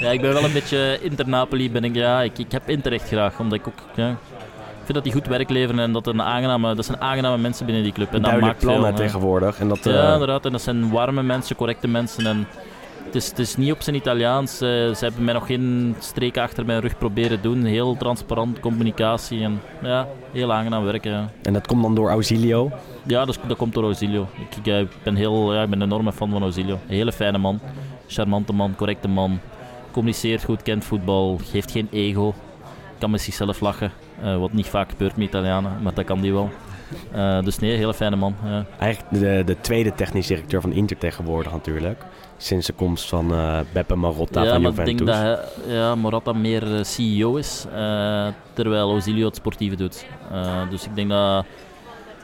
[0.02, 1.70] ja, ik ben wel een beetje Inter-Napoli.
[1.70, 3.38] Ben ik, ja, ik, ik heb Inter echt graag.
[3.40, 3.78] Omdat ik ook...
[3.94, 4.16] Ja, ik
[4.90, 7.84] vind dat die goed werk leveren en dat, een aangename, dat zijn aangename mensen binnen
[7.84, 8.14] die club.
[8.14, 9.58] En dat maakt plan veel, tegenwoordig.
[9.60, 10.44] En dat, Ja, eh, inderdaad.
[10.46, 12.26] En dat zijn warme mensen, correcte mensen.
[12.26, 12.46] En
[13.14, 14.52] het, is, het is niet op zijn Italiaans.
[14.52, 17.64] Eh, ze hebben mij nog geen streken achter mijn rug proberen doen.
[17.64, 19.42] Heel transparant communicatie.
[19.42, 21.10] En ja, heel aangenaam werken.
[21.10, 22.70] Ja, en dat komt dan door Ausilio.
[23.06, 24.26] ja dat, is- dat komt door Ausilio.
[24.50, 26.74] Ik, ik, eh, ben heel, ja, ik ben een enorme fan van Ausilio.
[26.88, 27.60] Een hele fijne man.
[28.06, 29.38] Charmante man, correcte man.
[29.90, 31.38] Communiceert goed, kent voetbal.
[31.44, 32.34] Geeft geen ego.
[32.98, 33.92] Kan met zichzelf lachen.
[34.22, 36.50] eh, wat niet vaak gebeurt met Italianen, maar dat kan die wel.
[37.44, 38.34] Dus nee, hele fijne man.
[38.44, 38.64] Ja.
[38.78, 42.02] Eigenlijk de, de tweede technisch directeur van Inter tegenwoordig natuurlijk.
[42.44, 45.06] Sinds de komst van eh Beppe Marotta ja, van maar ik Juventus.
[45.06, 50.06] denk dat hij, ja, Morata meer eh, CEO is, eh, terwijl Ausilio het sportieve doet.
[50.70, 51.44] Dus ik denk dat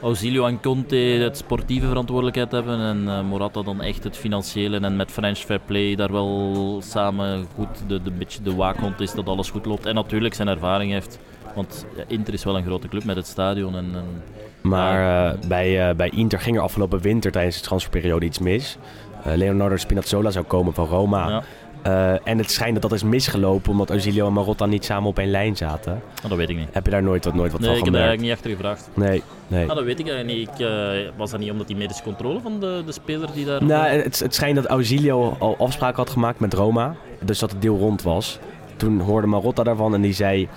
[0.01, 5.11] Ausilio en Conte het sportieve verantwoordelijkheid hebben en Morata dan echt het financiële en met
[5.11, 9.49] French Fair Play daar wel samen goed de, de, beetje de waakhond is dat alles
[9.49, 9.85] goed loopt.
[9.85, 11.19] En natuurlijk zijn ervaring heeft,
[11.55, 14.21] want Inter is wel een grote club met het stadion en, en
[14.61, 18.77] Maar bij, bij Inter ging er afgelopen winter tijdens de transferperiode iets mis.
[19.23, 21.29] Eh, Leonardo Spinazzola zou komen van Roma.
[21.29, 21.41] ja,
[21.81, 25.19] Eh, en het schijnt dat dat is misgelopen omdat Ausilio en Marotta niet samen op
[25.19, 25.91] één lijn zaten.
[26.21, 26.67] maar dat weet ik niet.
[26.71, 28.23] Heb je daar nooit wat, nooit wat Nee, van ik heb daar gemerkt?
[28.33, 29.09] eigenlijk niet achter gevraagd.
[29.09, 29.69] Nee, nee.
[29.69, 30.49] Ah, dat weet ik eigenlijk niet.
[30.59, 33.63] Ik, eh, was dat niet omdat die medische controle van de, de speler die daar...
[33.63, 36.95] Nou, het, het schijnt dat Ausilio al afspraken had gemaakt met Roma.
[37.19, 38.39] Dus dat het deal rond was.
[38.75, 40.47] Toen hoorde Marotta daarvan en die zei...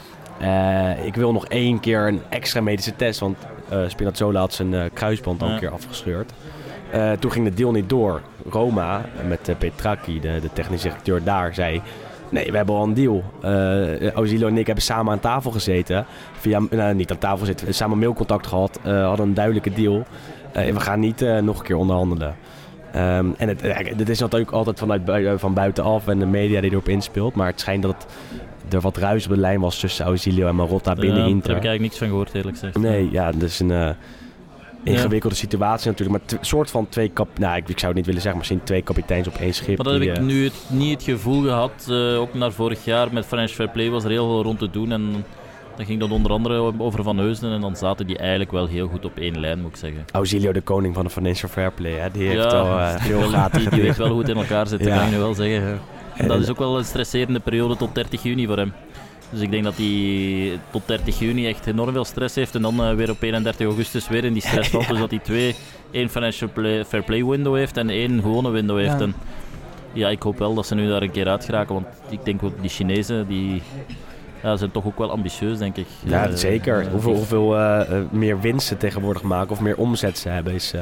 [1.04, 3.20] ik wil nog één keer een extra medische test.
[3.20, 3.36] Want
[3.86, 5.54] Spinazzola had zijn kruisband al Ja.
[5.54, 6.32] een keer afgescheurd.
[6.94, 8.20] Eh, toen ging de deal niet door.
[8.48, 9.54] Roma, met uh,
[10.04, 11.82] de, de technische directeur daar, zei...
[12.28, 13.22] Nee, we hebben al een deal.
[14.14, 16.06] Ausilio en ik hebben samen aan tafel gezeten.
[16.38, 18.80] Via, nou, niet aan tafel zitten, samen mailcontact gehad.
[18.82, 20.04] eh, hadden een duidelijke deal.
[20.52, 22.34] We gaan niet nog een keer onderhandelen.
[22.92, 26.88] Ehm, en het, is natuurlijk altijd vanuit bui- van buitenaf en de media die erop
[26.88, 27.34] inspeelt.
[27.34, 28.06] Maar het schijnt dat
[28.70, 31.48] er wat ruis op de lijn was tussen Ausilio en Marotta binnen Ja, Daar Inter.
[31.54, 32.78] heb ik eigenlijk niks van gehoord, eerlijk gezegd.
[32.78, 33.94] Nee, ja, dat is een
[34.84, 36.18] ingewikkelde situatie natuurlijk.
[36.28, 37.38] Maar een soort van twee kap...
[37.38, 39.76] Nou, ik, ik zou het niet willen zeggen, maar misschien twee kapiteins op één schip.
[39.76, 41.86] Maar dat heb ik eh, nu het, niet het gevoel gehad.
[41.90, 44.70] eh, ook naar vorig jaar met French Fair Play was er heel veel rond te
[44.70, 44.92] doen.
[44.92, 45.24] En
[45.76, 47.52] dan ging dat onder andere over Van Heusden.
[47.52, 50.04] En dan zaten die eigenlijk wel heel goed op één lijn, moet ik zeggen.
[50.12, 53.28] Ausilio, de koning van de financial fair play, hè, die heeft Ja, al eh, Wel,
[53.28, 54.96] gaten die, die weet wel het in elkaar zit, dat Ja.
[54.96, 55.78] kan ik nu wel zeggen.
[56.14, 58.72] En dat is ook wel een stresserende periode tot 30 juni voor hem.
[59.34, 62.54] Dus ik denk dat hij tot 30 juni echt enorm veel stress heeft.
[62.54, 64.88] En dan eh, weer op 31 augustus weer in die stress valt.
[64.88, 65.54] Dus dat hij twee,
[65.90, 68.92] één financial play, fair play window heeft en één gewone window heeft.
[68.92, 69.00] Ja.
[69.00, 69.14] En
[69.92, 71.74] ja, ik hoop wel dat ze nu daar een keer uit geraken.
[71.74, 73.62] Want ik denk ook die Chinezen, die
[74.42, 75.86] ja, zijn toch ook wel ambitieus, denk ik.
[76.04, 76.80] Ja, Eh, zeker.
[76.80, 77.56] eh, hoeveel hoeveel
[78.10, 80.72] meer winst ze tegenwoordig maken of meer omzet ze hebben is,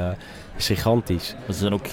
[0.56, 1.34] is gigantisch.
[1.46, 1.86] Ze zijn ook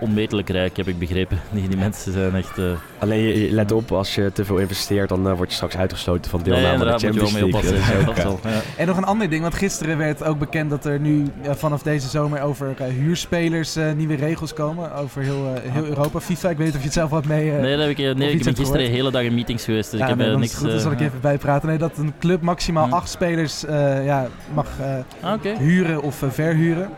[0.00, 1.38] onmetelijk rijk, heb ik begrepen.
[1.52, 2.58] Die, die mensen zijn echt...
[2.58, 2.64] eh,
[2.98, 5.76] Alleen je, je let op, als je te veel investeert, dan eh, word je straks
[5.76, 7.74] uitgesloten van nee, deelname aan de Champions mee League.
[8.16, 8.60] ja.
[8.76, 11.82] En nog een ander ding, want gisteren werd ook bekend dat er nu eh, vanaf
[11.82, 14.94] deze zomer over eh, huurspelers eh, nieuwe regels komen.
[14.94, 16.20] Over heel, eh, heel Europa.
[16.20, 17.50] FIFA, ik weet niet of je het zelf wat mee...
[17.52, 19.90] eh, Nee, dat heb ik, nee, ik ben gisteren de hele dag in meetings geweest,
[19.90, 20.54] dus ja, ik heb nee, dan niks...
[20.54, 21.68] goed, dan zal ik even bijpraten.
[21.68, 22.92] Nee, dat een club maximaal Hm.
[22.92, 26.88] acht spelers eh, ja, mag eh, Ah, huren of verhuren.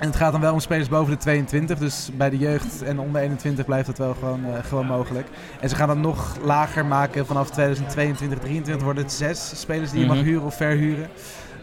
[0.00, 2.98] En het gaat dan wel om spelers boven de 22, dus bij de jeugd en
[2.98, 5.26] onder 21 blijft dat wel gewoon, eh, gewoon mogelijk.
[5.60, 10.00] En ze gaan dat nog lager maken vanaf 2022, 2023 worden het zes spelers die
[10.00, 10.24] je mag Mhm.
[10.24, 11.08] huren of verhuren.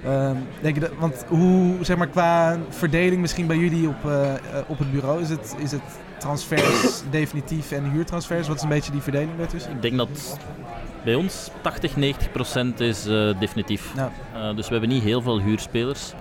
[0.06, 4.34] Ehm, denk je dat, want hoe, zeg maar, qua verdeling misschien bij jullie op, eh,
[4.34, 5.82] eh, op het bureau, is het, is het
[6.20, 8.48] transfers definitief en huurtransfers?
[8.48, 9.72] Wat is een beetje die verdeling daartussen?
[9.72, 10.38] Ik denk dat
[11.04, 13.04] bij ons 80, 90 procent is
[13.40, 13.92] definitief.
[13.96, 14.54] Ja.
[14.54, 16.14] Dus we hebben niet heel veel huurspelers.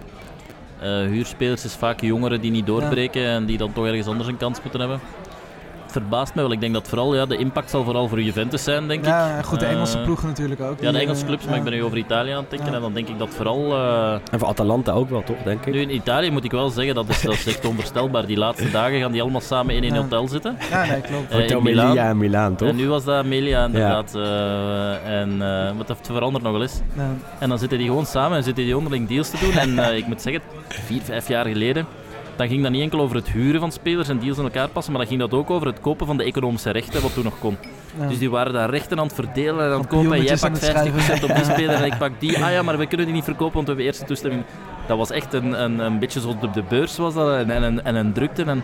[0.80, 4.36] Eh, huurspelers is vaak jongeren die niet doorbreken en die dan toch ergens anders een
[4.36, 5.00] kans moeten hebben.
[5.96, 6.52] Het verbaast me wel.
[6.52, 9.06] Ik denk dat vooral ja, de impact zal vooral voor Juventus zijn, denk ik.
[9.06, 10.80] Ja, goed, de Eh, Engelse ploegen natuurlijk ook.
[10.80, 11.58] Ja, de Engelse eh, clubs, maar ja.
[11.58, 12.68] ik ben nu over Italië aan het denken.
[12.68, 12.74] Ja.
[12.74, 13.72] En dan denk ik dat vooral...
[13.72, 15.72] eh, En voor Atalanta ook wel, toch, denk ik?
[15.74, 18.26] nu in Italië moet ik wel zeggen, dat is, dat is echt onvoorstelbaar.
[18.26, 20.00] Die laatste dagen gaan die allemaal samen in een Ja.
[20.00, 20.56] hotel zitten.
[20.70, 21.30] Ja, nee, klopt.
[21.30, 21.86] Eh, in Hotel Milaan.
[21.88, 22.68] Melia en Milaan, toch?
[22.68, 24.14] En nu was dat Amelia inderdaad.
[24.14, 26.80] eh, en, eh, wat dat verandert nog wel eens.
[26.96, 27.10] Ja.
[27.38, 29.52] En dan zitten die gewoon samen en zitten die onderling deals te doen.
[29.52, 31.86] En eh, ik moet zeggen, vier, vijf jaar geleden,
[32.36, 34.92] dan ging dat niet enkel over het huren van spelers en deals in elkaar passen,
[34.92, 37.38] maar dan ging dat ook over het kopen van de economische rechten, wat toen nog
[37.38, 37.56] kon.
[38.00, 38.08] Ja.
[38.08, 40.12] Dus die waren daar rechten aan het verdelen en aan het Op kopen.
[40.12, 41.28] En jij pakt het 50% schrijven.
[41.30, 42.44] op die speler en ik pak die.
[42.44, 44.44] Ah ja, maar we kunnen die niet verkopen, want we hebben eerst de toestemming.
[44.86, 47.62] Dat was echt een, een, een beetje zoals op de beurs was dat, en, en,
[47.62, 48.42] een- en een drukte.
[48.44, 48.62] En,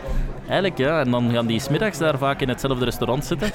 [0.48, 3.50] eigenlijk, ja, en dan gaan die smiddags daar vaak in hetzelfde restaurant zitten.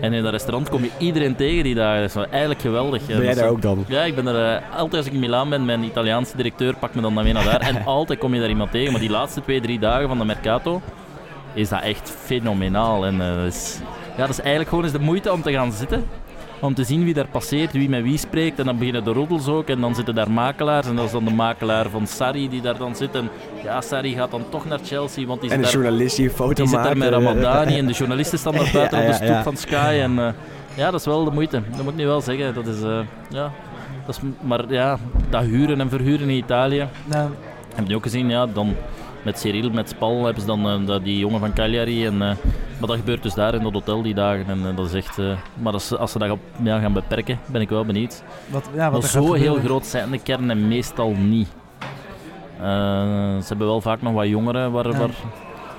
[0.00, 2.14] En in dat restaurant kom je iedereen tegen die daar is.
[2.16, 3.06] Eigenlijk geweldig.
[3.06, 3.84] Ben jij daar ook dan?
[3.88, 6.94] Ja, ik ben er eh, altijd als ik in Milaan ben, mijn Italiaanse directeur pakt
[6.94, 7.60] me dan mee naar daar.
[7.60, 8.92] En altijd kom je daar iemand tegen.
[8.92, 10.80] Maar die laatste twee, drie dagen van de Mercato
[11.54, 13.06] is dat echt fenomenaal.
[13.06, 13.78] En eh, dat, is,
[14.16, 16.04] ja, dat is eigenlijk gewoon eens de moeite om te gaan zitten.
[16.60, 18.58] Om te zien wie daar passeert, wie met wie spreekt.
[18.58, 19.68] En dan beginnen de roddels ook.
[19.68, 20.86] En dan zitten daar makelaars.
[20.86, 23.14] En dat is dan de makelaar van Sarri die daar dan zit.
[23.14, 23.28] En
[23.64, 25.26] ja, Sarri gaat dan toch naar Chelsea.
[25.26, 27.14] Want die En zit de daar journalist die een foto die zit daar met eh,
[27.14, 29.42] Ramadani en de journalisten staan daar buiten Ja, op de stoep ja.
[29.42, 29.98] van Sky.
[30.02, 30.28] En, eh,
[30.74, 31.62] ja, dat is wel de moeite.
[31.70, 32.54] Dat moet ik nu wel zeggen.
[32.54, 32.98] Dat is, eh,
[33.28, 33.52] ja,
[34.06, 34.98] dat is, maar ja,
[35.30, 36.88] dat huren en verhuren in Italië.
[37.04, 37.30] Nou,
[37.74, 38.74] Heb je ook gezien, ja, dan
[39.22, 42.06] met Cyril, met Spal hebben ze dan eh, die jongen van Cagliari.
[42.06, 42.18] En, eh,
[42.78, 44.44] maar dat gebeurt dus daar in dat hotel die dagen.
[44.48, 45.18] En eh, dat is echt,
[45.62, 48.22] maar als, ze- als ze dat gaan- ja, gaan beperken, ben ik wel benieuwd.
[48.50, 51.48] wat, ja, wat Maar zo heel groot zijn de kernen meestal niet.
[52.60, 54.98] Ze hebben wel vaak nog wat jongeren waar, Ja.
[54.98, 55.10] waar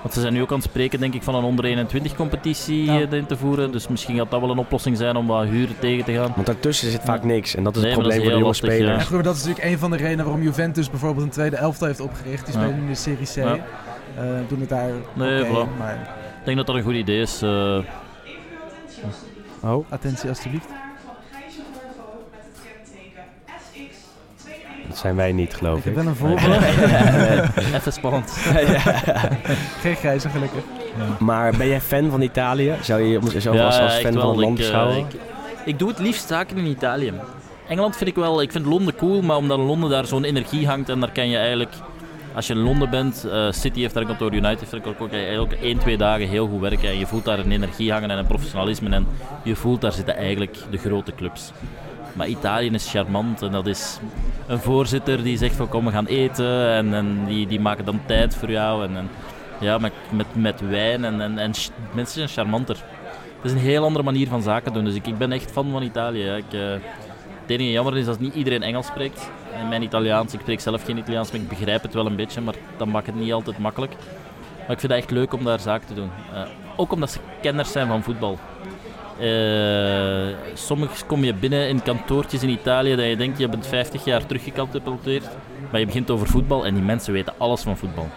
[0.02, 2.84] want ze zijn nu ook aan het spreken, denk ik, van een onder 21 competitie
[2.84, 3.02] Ja.
[3.02, 3.72] eh, in te voeren.
[3.72, 6.32] Dus misschien gaat dat wel een oplossing zijn om wat huren tegen te gaan.
[6.36, 7.56] Want daartussen zit vaak niks.
[7.56, 8.99] En dat is Nee, het probleem is voor de jonge spelers.
[9.10, 11.88] En goed, dat is natuurlijk een van de redenen waarom Juventus bijvoorbeeld een tweede elftal
[11.88, 12.45] heeft opgericht.
[12.45, 12.62] Die Ja.
[12.62, 13.36] spelen nu de Serie C.
[13.36, 13.54] Ja.
[14.18, 15.78] Eh, doen het daar Nee, voilà.
[15.78, 15.93] maar
[16.39, 17.41] Ik denk dat dat een goed idee is.
[17.41, 17.78] eh,
[19.64, 20.68] Oh, attentie alstublieft.
[24.92, 25.96] Dat zijn wij niet, geloof Ik ik.
[25.96, 26.64] heb wel een voorbeeld.
[27.76, 28.32] even spannend.
[29.82, 30.64] Geen grijze gelukkig.
[31.20, 32.76] Maar ben jij fan van Italië?
[32.82, 34.98] Zou je jezelf als, als fan van het land ik, eh, beschouwen?
[34.98, 35.06] ik,
[35.66, 37.14] ik doe het liefst zaken in Italië.
[37.68, 40.89] Engeland vind ik wel, ik vind Londen cool, maar omdat Londen daar zo'n energie hangt
[40.89, 41.74] en daar kan je eigenlijk,
[42.36, 45.10] als je in Londen bent, eh, City heeft daar een kantoor, United heeft daar kantoor,
[45.10, 47.92] kan je eigenlijk één, twee dagen heel goed werken en je voelt daar een energie
[47.92, 49.08] hangen en een professionalisme en
[49.44, 51.52] je voelt daar zitten eigenlijk de grote clubs.
[52.14, 53.99] Maar Italië is charmant en dat is
[54.47, 58.01] een voorzitter die zegt van kom we gaan eten en, en die, die maken dan
[58.05, 59.09] tijd voor jou en, en
[59.59, 61.53] ja, met, met, met wijn en, en,
[61.93, 62.76] mensen zijn charmanter.
[63.41, 64.86] Het is een heel andere manier van zaken doen.
[64.86, 66.30] Dus ik, ik ben echt fan van Italië.
[66.30, 66.72] Ik, eh,
[67.41, 69.30] het enige jammer is dat niet iedereen Engels spreekt.
[69.53, 72.41] En mijn Italiaans, ik spreek zelf geen Italiaans, maar ik begrijp het wel een beetje.
[72.41, 73.93] Maar dat maakt het niet altijd makkelijk.
[74.59, 76.09] Maar ik vind het echt leuk om daar zaken te doen.
[76.34, 76.41] Eh,
[76.76, 78.39] ook omdat ze kenners zijn van voetbal.
[80.53, 84.26] Soms kom je binnen in kantoortjes in Italië dat je denkt je bent 50 jaar
[84.26, 85.28] teruggecatapulteerd.
[85.72, 88.07] Maar je begint over voetbal en die mensen weten alles van voetbal.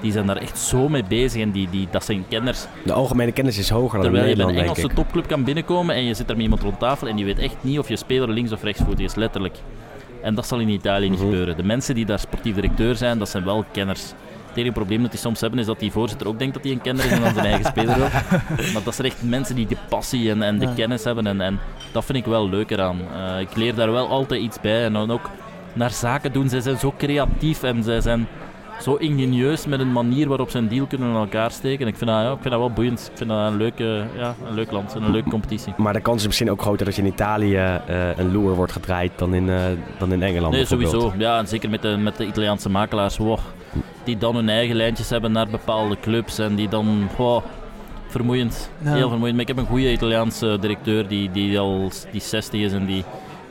[0.00, 2.64] Die zijn daar echt zo mee bezig en die, die, dat zijn kenners.
[2.84, 5.94] De algemene kennis is hoger dan in Terwijl je bij een Engelse topclub kan binnenkomen
[5.94, 7.96] en je zit er met iemand rond tafel en die weet echt niet of je
[7.96, 9.56] speler links of rechtsvoetig is, letterlijk.
[10.22, 11.28] En dat zal in Italië niet Mhm.
[11.28, 11.56] gebeuren.
[11.56, 14.12] De mensen die daar sportief directeur zijn, dat zijn wel kenners.
[14.56, 16.72] Het enige probleem dat die soms hebben is dat die voorzitter ook denkt dat hij
[16.72, 18.12] een kenner is en dan zijn eigen speler ook.
[18.72, 20.72] Maar dat zijn echt mensen die de passie en, en de Ja.
[20.74, 21.58] kennis hebben en, en
[21.92, 22.96] dat vind ik wel leuk eraan.
[23.14, 25.30] Eh, ik leer daar wel altijd iets bij en dan ook
[25.72, 26.48] naar zaken doen.
[26.48, 28.26] Zij zijn zo creatief en zij zijn
[28.80, 31.86] zo ingenieus met een manier waarop ze een deal kunnen in elkaar steken.
[31.86, 33.08] Ik vind dat, ja, ik vind dat wel boeiend.
[33.12, 35.72] Ik vind dat een, leuke, ja, een leuk land en een leuke competitie.
[35.76, 38.72] Maar de kans is misschien ook groter dat je in Italië eh, een loer wordt
[38.72, 39.60] gedraaid dan in, eh,
[39.98, 40.90] dan in Engeland Nee, bijvoorbeeld.
[40.90, 41.14] sowieso.
[41.18, 43.16] Ja, en zeker met de, met de Italiaanse makelaars.
[43.16, 43.38] wow,
[44.06, 46.38] die dan hun eigen lijntjes hebben naar bepaalde clubs.
[46.38, 47.08] En die dan...
[47.16, 47.42] wow,
[48.06, 48.70] vermoeiend.
[48.82, 48.92] Ja.
[48.92, 49.32] Heel vermoeiend.
[49.32, 53.04] Maar ik heb een goede Italiaanse directeur die, die al die 60 is en die,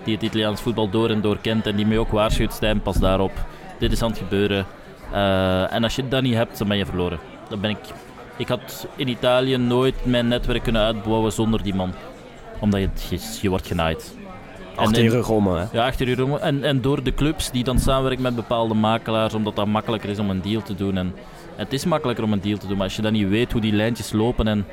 [0.04, 1.68] die het Italiaans voetbal door en door kent.
[1.68, 3.32] En die mij ook waarschuwt, Stijn, pas daarop.
[3.80, 4.66] Dit is aan het gebeuren.
[5.12, 7.20] Eh, en als je dat niet hebt, dan ben je verloren.
[7.50, 7.80] Dan ben ik...
[8.38, 11.94] Ik had in Italië nooit mijn netwerk kunnen uitbouwen zonder die man.
[12.60, 14.16] Omdat je, je, je wordt genaaid.
[14.76, 15.64] Achter je rug om, hè?
[15.72, 16.40] ja, achter je rug.
[16.40, 20.20] En, en door de clubs die dan samenwerken met bepaalde makelaars, omdat dat makkelijker is
[20.20, 20.98] om een deal te doen.
[20.98, 21.14] En
[21.56, 23.62] het is makkelijker om een deal te doen, maar als je dan niet weet hoe
[23.62, 24.66] die lijntjes lopen en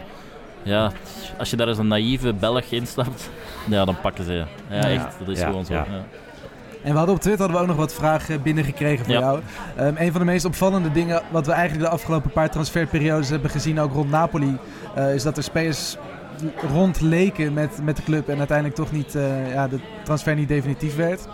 [0.62, 0.92] ja,
[1.38, 3.30] als je daar als een naïeve Belg instapt,
[3.70, 4.44] ja, dan pakken ze je.
[4.70, 4.88] Ja, Ja.
[4.88, 5.72] echt, dat is Ja, gewoon zo.
[5.72, 5.86] ja.
[5.90, 6.04] ja.
[6.82, 9.20] En we hadden op Twitter hadden we ook nog wat vragen binnengekregen voor Ja.
[9.20, 9.40] jou.
[9.76, 13.50] Ehm, een van de meest opvallende dingen wat we eigenlijk de afgelopen paar transferperiodes hebben
[13.50, 14.56] gezien, ook rond Napoli,
[14.94, 15.96] eh, is dat er spelers
[16.72, 20.48] rond leken met, met de club en uiteindelijk toch niet, eh, ja, de transfer niet
[20.48, 21.28] definitief werd.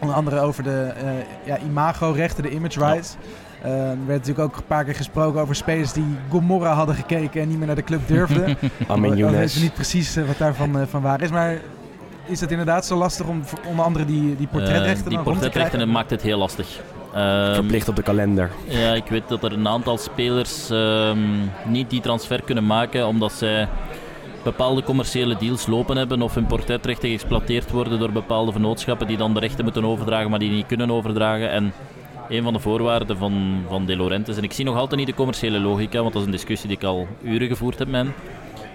[0.00, 1.08] Onder andere over de eh,
[1.44, 3.16] ja, imago-rechten, de image rights.
[3.62, 7.40] Eh, er werd natuurlijk ook een paar keer gesproken over spelers die Gomorra hadden gekeken
[7.40, 8.56] en niet meer naar de club durfden.
[8.88, 9.38] Amin We Younes.
[9.38, 11.58] weten niet precies wat daarvan van waar is, maar
[12.26, 15.42] is het inderdaad zo lastig om onder andere die, die portretrechten die dan rond te
[15.42, 16.80] portretrechten maakt het heel lastig.
[17.16, 18.50] Ehm, Verplicht op de kalender.
[18.64, 21.18] Ja, ik weet dat er een aantal spelers ehm,
[21.64, 23.68] niet die transfer kunnen maken omdat zij
[24.50, 29.34] bepaalde commerciële deals lopen hebben of hun portretrechten geëxploiteerd worden door bepaalde vennootschappen die dan
[29.34, 31.50] de rechten moeten overdragen, maar die niet kunnen overdragen.
[31.50, 31.72] En
[32.28, 35.14] een van de voorwaarden van, van De Laurentiis, en ik zie nog altijd niet de
[35.14, 38.06] commerciële logica, want dat is een discussie die ik al uren gevoerd heb met.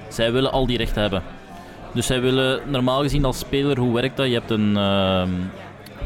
[0.09, 1.23] Zij willen al die rechten hebben.
[1.93, 4.25] Dus zij willen normaal gezien als speler, hoe werkt dat?
[4.27, 5.29] Je hebt een, ehm,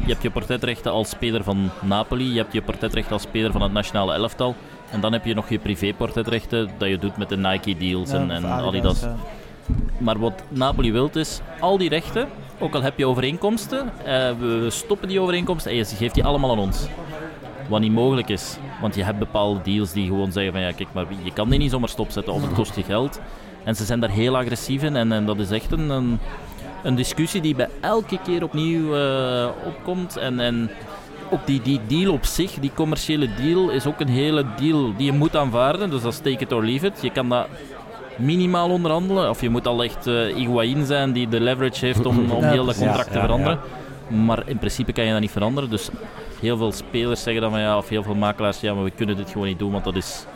[0.04, 3.62] Je hebt je portretrechten als speler van Napoli, je hebt je portretrechten als speler van
[3.62, 4.54] het nationale elftal.
[4.90, 8.26] En dan heb je nog je privéportretrechten dat je doet met de Nike deals en,
[8.26, 9.00] Ja, en Adidas.
[9.00, 9.16] ja.
[9.98, 12.28] Maar wat Napoli wilt is, al die rechten,
[12.58, 16.50] ook al heb je overeenkomsten, eh, we stoppen die overeenkomsten en je geeft die allemaal
[16.50, 16.86] aan ons.
[17.68, 18.56] Wat niet mogelijk is.
[18.80, 21.58] Want je hebt bepaalde deals die gewoon zeggen van ja, kijk, maar je kan die
[21.58, 23.20] niet zomaar stopzetten of het kost je geld.
[23.64, 26.18] En ze zijn daar heel agressief in en, en dat is echt een, een,
[26.82, 30.16] een discussie die bij elke keer opnieuw eh, opkomt.
[30.16, 30.70] En, en
[31.30, 35.06] ook die, die deal op zich, die commerciële deal, is ook een hele deal die
[35.06, 35.90] je moet aanvaarden.
[35.90, 36.98] Dus dat is take it or leave it.
[37.02, 37.46] Je kan dat
[38.16, 39.30] minimaal onderhandelen.
[39.30, 42.64] Of je moet al echt eh Higuain zijn die de leverage heeft om, om heel
[42.64, 43.58] dat contract te veranderen.
[44.08, 45.70] Maar in principe kan je dat niet veranderen.
[45.70, 45.88] Dus
[46.40, 49.16] heel veel spelers zeggen dan van ja, of heel veel makelaars, ja, maar we kunnen
[49.16, 50.26] dit gewoon niet doen, want dat is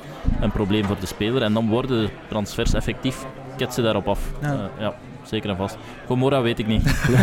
[0.41, 1.43] een probleem voor de speler.
[1.43, 3.25] En dan worden de transfers effectief,
[3.57, 4.21] ketsen daarop af.
[4.43, 4.71] Ja.
[4.79, 4.95] Ja
[5.31, 5.77] zeker en vast.
[6.07, 6.83] Gomorra weet ik niet.
[7.09, 7.17] Je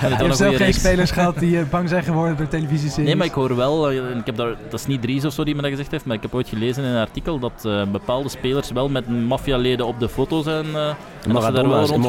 [0.00, 3.06] hebt zelf geen spelers gehad die eh, bang zijn geworden door televisieseries.
[3.06, 5.44] Nee, maar ik hoor wel, eh, ik heb daar, dat is niet Dries of zo
[5.44, 7.82] die me dat gezegd heeft, maar ik heb ooit gelezen in een artikel dat eh,
[7.92, 10.64] bepaalde spelers wel met maffialeden op de foto zijn.
[10.74, 10.88] eh,
[11.26, 12.08] en dat ze daar wel rond,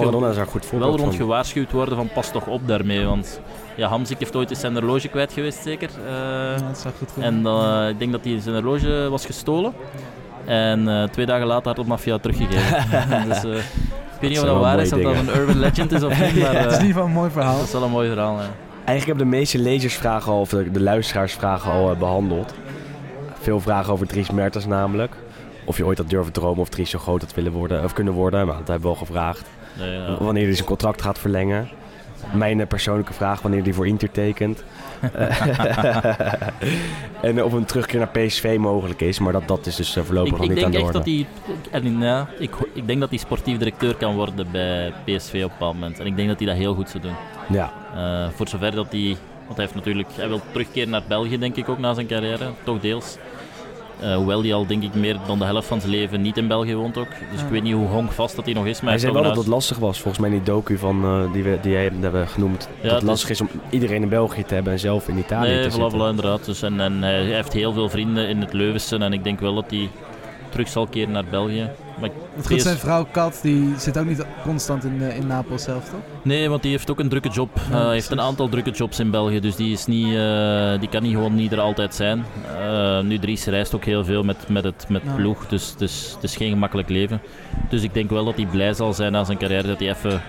[0.71, 3.05] wel rond gewaarschuwd worden van pas toch op daarmee.
[3.05, 3.39] Want
[3.75, 5.89] ja, Hamzik heeft ooit eens zijn horloge kwijt geweest, zeker.
[6.07, 7.23] Eh, Ja, dat wel goed goed.
[7.23, 9.73] en eh, ik denk dat hij zijn horloge was gestolen.
[10.45, 12.83] En eh, twee dagen later had het maffia teruggegeven.
[13.29, 13.63] dus, eh,
[14.15, 16.19] ik weet niet of dat waar is, of mooie dat een urban legend is of
[16.19, 17.55] niet, maar het is eh, in ieder geval een mooi verhaal.
[17.57, 18.35] dat is wel een mooi verhaal.
[18.35, 18.49] Ja.
[18.85, 22.53] Eigenlijk hebben de meeste lezersvragen al, of de, de luisteraarsvragen al eh, behandeld.
[23.41, 25.15] Veel vragen over Dries Mertens namelijk.
[25.65, 28.13] Of je ooit had durven dromen of Dries zo groot had willen worden, of kunnen
[28.13, 28.45] worden.
[28.47, 29.47] Maar dat hebben we al gevraagd.
[29.79, 30.17] Nee, ja.
[30.19, 31.69] Wanneer hij zijn contract gaat verlengen.
[32.33, 34.63] Mijn persoonlijke vraag, wanneer hij voor Inter tekent.
[37.21, 39.19] en of een terugkeer naar PSV mogelijk is.
[39.19, 40.91] Maar dat, dat is dus eh, voorlopig Ik, nog ik niet aan de orde.
[40.93, 41.25] dat hij.
[41.71, 45.47] En, ja, ik, ik denk dat hij sportief directeur kan worden bij PSV op een
[45.47, 45.99] bepaald moment.
[45.99, 47.13] En ik denk dat hij dat heel goed zou doen.
[47.49, 49.17] Ja, Eh, voor zover dat hij.
[49.45, 50.07] Want hij heeft natuurlijk.
[50.15, 52.45] Hij wil terugkeren naar België, denk ik ook na zijn carrière.
[52.63, 53.17] Toch deels.
[53.99, 56.47] Eh, hoewel hij al, denk ik, meer dan de helft van zijn leven niet in
[56.47, 57.07] België woont ook.
[57.31, 58.81] Dus ik weet niet hoe honkvast dat hij nog is.
[58.81, 61.33] Maar hij zei wel dat het lastig was, volgens mij in die docu van, eh,
[61.33, 62.69] die, we, die jij hebben genoemd.
[62.81, 65.61] dat het lastig is om iedereen in België te hebben en zelf in Italië Nee,
[65.63, 65.99] te voilà, zitten.
[65.99, 66.45] voilà, inderdaad.
[66.45, 68.97] Dus en, en hij heeft heel veel vrienden in het Leuvense.
[68.97, 69.89] En ik denk wel dat hij
[70.55, 71.69] terug zal keren naar België.
[71.99, 75.63] Maar Het goed, zijn vrouw Kat die zit ook niet constant in, eh, in Napels
[75.63, 75.99] zelf, toch?
[76.21, 77.49] Nee, want die heeft ook een drukke job.
[77.69, 80.79] Ja, Eh, Hij heeft een aantal drukke jobs in België, dus die, is niet, eh,
[80.79, 82.25] die kan niet gewoon niet er altijd zijn.
[82.59, 85.11] Eh, nu, Dries reist ook heel veel met, met het met Ja.
[85.13, 87.21] ploeg, dus, dus het is geen gemakkelijk leven.
[87.69, 90.21] Dus ik denk wel dat hij blij zal zijn na zijn carrière, dat hij even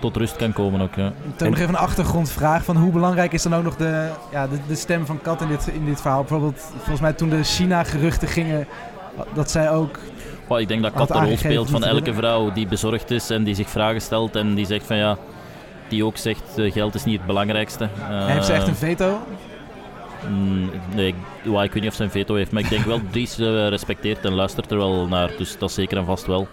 [0.00, 0.94] tot rust kan komen ook.
[0.94, 1.12] Ja.
[1.36, 4.56] Toen nog even een achtergrondvraag van hoe belangrijk is dan ook nog de, ja, de,
[4.68, 6.20] de stem van Kat in dit, in dit verhaal?
[6.20, 8.66] Bijvoorbeeld, volgens mij toen de China-geruchten gingen,
[9.34, 9.98] dat zij ook...
[10.48, 13.44] Maar ik denk dat Kat de rol speelt van elke vrouw die bezorgd is en
[13.44, 15.18] die zich vragen stelt en die zegt van ja,
[15.88, 17.84] die ook zegt eh, geld is niet het belangrijkste.
[17.84, 19.18] Eh, heeft ze echt een veto?
[20.28, 23.00] Mm, nee, ik, ik weet niet of ze een veto heeft, maar ik denk wel
[23.10, 25.30] Dries eh, respecteert en luistert er wel naar.
[25.38, 26.48] Dus dat zeker en vast wel.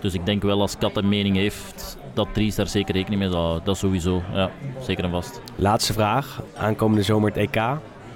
[0.00, 3.30] Dus ik denk wel als Kat een mening heeft, dat Dries daar zeker rekening mee
[3.30, 3.60] zal.
[3.64, 4.50] Dat sowieso, ja,
[4.80, 5.40] zeker en vast.
[5.54, 6.42] Laatste vraag.
[6.56, 7.62] Aankomende zomer het EK.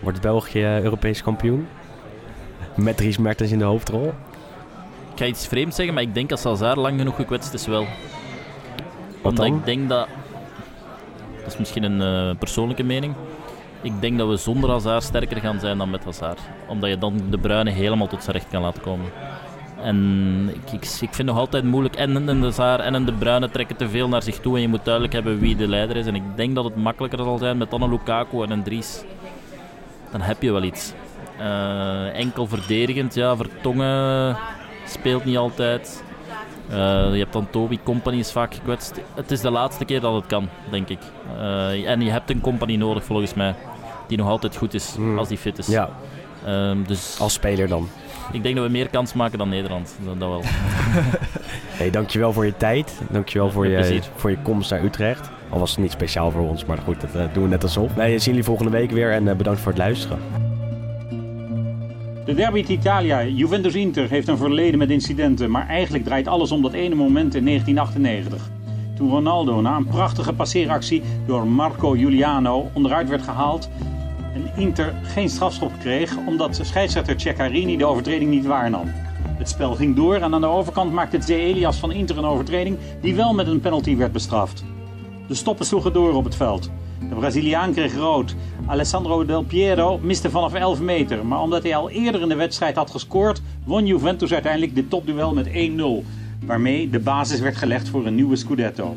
[0.00, 1.66] Wordt België Europees kampioen?
[2.74, 4.12] Met Dries Mertens in de hoofdrol?
[5.12, 7.86] Ik ga iets vreemds zeggen, maar ik denk als Salazar lang genoeg gekwetst is wel.
[9.22, 9.56] Omdat dan?
[9.56, 10.08] ik denk dat...
[11.42, 13.14] Dat is misschien een eh, persoonlijke mening.
[13.82, 16.40] Ik denk dat we zonder Hazard sterker gaan zijn dan met Hazard.
[16.68, 19.06] Omdat je dan de Bruine helemaal tot zijn recht kan laten komen.
[19.82, 21.96] En ik, ik, ik vind nog altijd moeilijk.
[21.96, 24.54] En een Hazard en een De Bruyne trekken te veel naar zich toe.
[24.54, 26.06] En je moet duidelijk hebben wie de leider is.
[26.06, 29.02] En ik denk dat het makkelijker zal zijn met dan een Lukaku en een Dries.
[30.10, 30.92] Dan heb je wel iets.
[31.38, 34.36] Eh, enkel verdedigend, ja, Vertongen
[34.86, 36.02] speelt niet altijd.
[36.68, 36.76] Eh,
[37.12, 39.00] je hebt dan Toby, Company is vaak gekwetst.
[39.14, 40.98] Het is de laatste keer dat het kan, denk ik.
[41.38, 43.54] Eh, en je hebt een Company nodig, volgens mij,
[44.06, 45.18] die nog altijd goed is, Hmm.
[45.18, 45.66] als die fit is.
[45.66, 45.88] Ja,
[46.46, 47.88] Ehm, dus als speler dan.
[48.32, 49.96] ik denk dat we meer kans maken dan Nederland.
[50.04, 50.42] Dat, dat wel.
[51.76, 53.00] Hey, dankjewel voor je tijd.
[53.10, 54.02] Dankjewel voor je, plezier.
[54.16, 55.30] voor je komst naar Utrecht.
[55.48, 57.94] Al was het niet speciaal voor ons, maar goed, dat doen we net alsof.
[57.94, 60.43] Wij zien jullie volgende week weer en bedankt voor het luisteren.
[62.24, 66.72] De derby d'Italia, Juventus-Inter, heeft een verleden met incidenten, maar eigenlijk draait alles om dat
[66.72, 68.50] ene moment in 1998.
[68.96, 73.68] Toen Ronaldo na een prachtige passeeractie door Marco Giuliano onderuit werd gehaald
[74.34, 78.92] en Inter geen strafschop kreeg omdat scheidsrechter Ceccarini de overtreding niet waarnam.
[79.36, 82.78] Het spel ging door en aan de overkant maakte Zé Elias van Inter een overtreding
[83.00, 84.64] die wel met een penalty werd bestraft.
[85.28, 86.70] De stoppen sloegen door op het veld.
[87.08, 88.34] De Braziliaan kreeg rood.
[88.66, 91.26] Alessandro Del Piero miste vanaf 11 meter.
[91.26, 95.34] Maar omdat hij al eerder in de wedstrijd had gescoord, won Juventus uiteindelijk dit topduel
[95.34, 95.52] met 1-0.
[96.46, 98.96] Waarmee de basis werd gelegd voor een nieuwe Scudetto.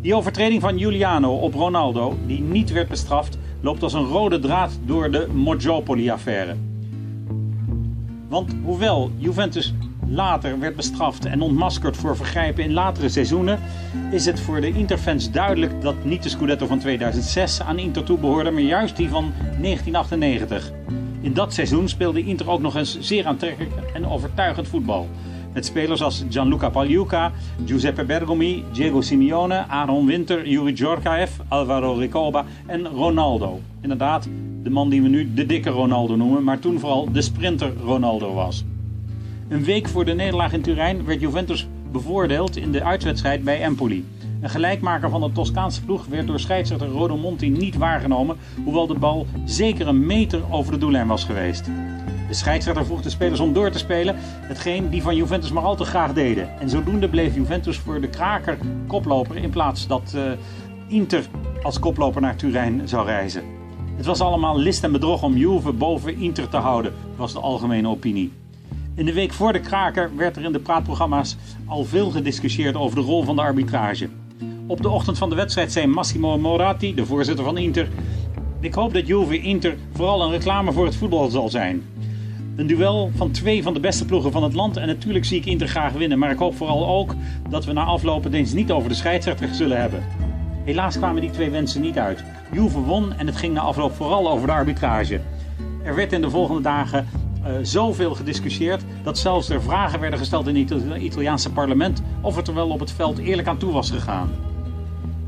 [0.00, 4.78] Die overtreding van Giuliano op Ronaldo, die niet werd bestraft, loopt als een rode draad
[4.84, 6.56] door de Moggiopoli-affaire.
[8.28, 9.74] Want hoewel Juventus
[10.08, 13.58] later werd bestraft en ontmaskerd voor vergrijpen in latere seizoenen,
[14.10, 18.50] is het voor de Interfans duidelijk dat niet de Scudetto van 2006 aan Inter toebehoorde,
[18.50, 20.72] maar juist die van 1998.
[21.20, 25.08] In dat seizoen speelde Inter ook nog eens zeer aantrekkelijk en overtuigend voetbal.
[25.52, 27.32] Met spelers als Gianluca Pagliuca,
[27.64, 33.60] Giuseppe Bergomi, Diego Simeone, Aaron Winter, Yuri Djorkaeff, Alvaro Ricoba en Ronaldo.
[33.80, 34.28] Inderdaad,
[34.62, 38.34] de man die we nu de dikke Ronaldo noemen, maar toen vooral de sprinter Ronaldo
[38.34, 38.64] was.
[39.48, 44.04] Een week voor de nederlaag in Turijn werd Juventus bevoordeeld in de uitwedstrijd bij Empoli.
[44.40, 48.98] Een gelijkmaker van de Toscaanse ploeg werd door scheidsrechter Rodo Monti niet waargenomen, hoewel de
[48.98, 51.64] bal zeker een meter over de doellijn was geweest.
[52.28, 55.76] De scheidsrechter vroeg de spelers om door te spelen, hetgeen die van Juventus maar al
[55.76, 56.60] te graag deden.
[56.60, 60.22] En zodoende bleef Juventus voor de kraker koploper in plaats dat uh,
[60.88, 61.24] Inter
[61.62, 63.42] als koploper naar Turijn zou reizen.
[63.96, 67.88] Het was allemaal list en bedrog om Juve boven Inter te houden, was de algemene
[67.88, 68.32] opinie.
[68.96, 71.36] In de week voor de kraker werd er in de praatprogramma's
[71.66, 74.08] al veel gediscussieerd over de rol van de arbitrage.
[74.66, 77.88] Op de ochtend van de wedstrijd zei Massimo Moratti, de voorzitter van Inter...
[78.60, 81.82] Ik hoop dat Juve Inter vooral een reclame voor het voetbal zal zijn.
[82.56, 84.76] Een duel van twee van de beste ploegen van het land.
[84.76, 86.18] En natuurlijk zie ik Inter graag winnen.
[86.18, 87.14] Maar ik hoop vooral ook
[87.48, 90.02] dat we na het eens niet over de scheidsrechter zullen hebben.
[90.64, 92.24] Helaas kwamen die twee wensen niet uit.
[92.52, 95.20] Juve won en het ging na afloop vooral over de arbitrage.
[95.82, 97.06] Er werd in de volgende dagen
[97.46, 102.48] uh, zoveel gediscussieerd dat zelfs er vragen werden gesteld in het Italiaanse parlement of het
[102.48, 104.30] er wel op het veld eerlijk aan toe was gegaan.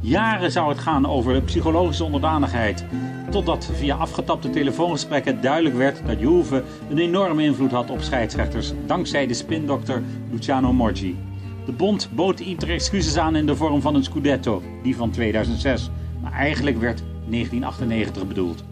[0.00, 2.84] Jaren zou het gaan over psychologische onderdanigheid,
[3.30, 9.26] totdat via afgetapte telefoongesprekken duidelijk werd dat Juve een enorme invloed had op scheidsrechters, dankzij
[9.26, 11.16] de spindokter Luciano Morgi.
[11.66, 15.90] De bond bood Inter excuses aan in de vorm van een scudetto, die van 2006,
[16.22, 18.64] maar eigenlijk werd 1998 bedoeld.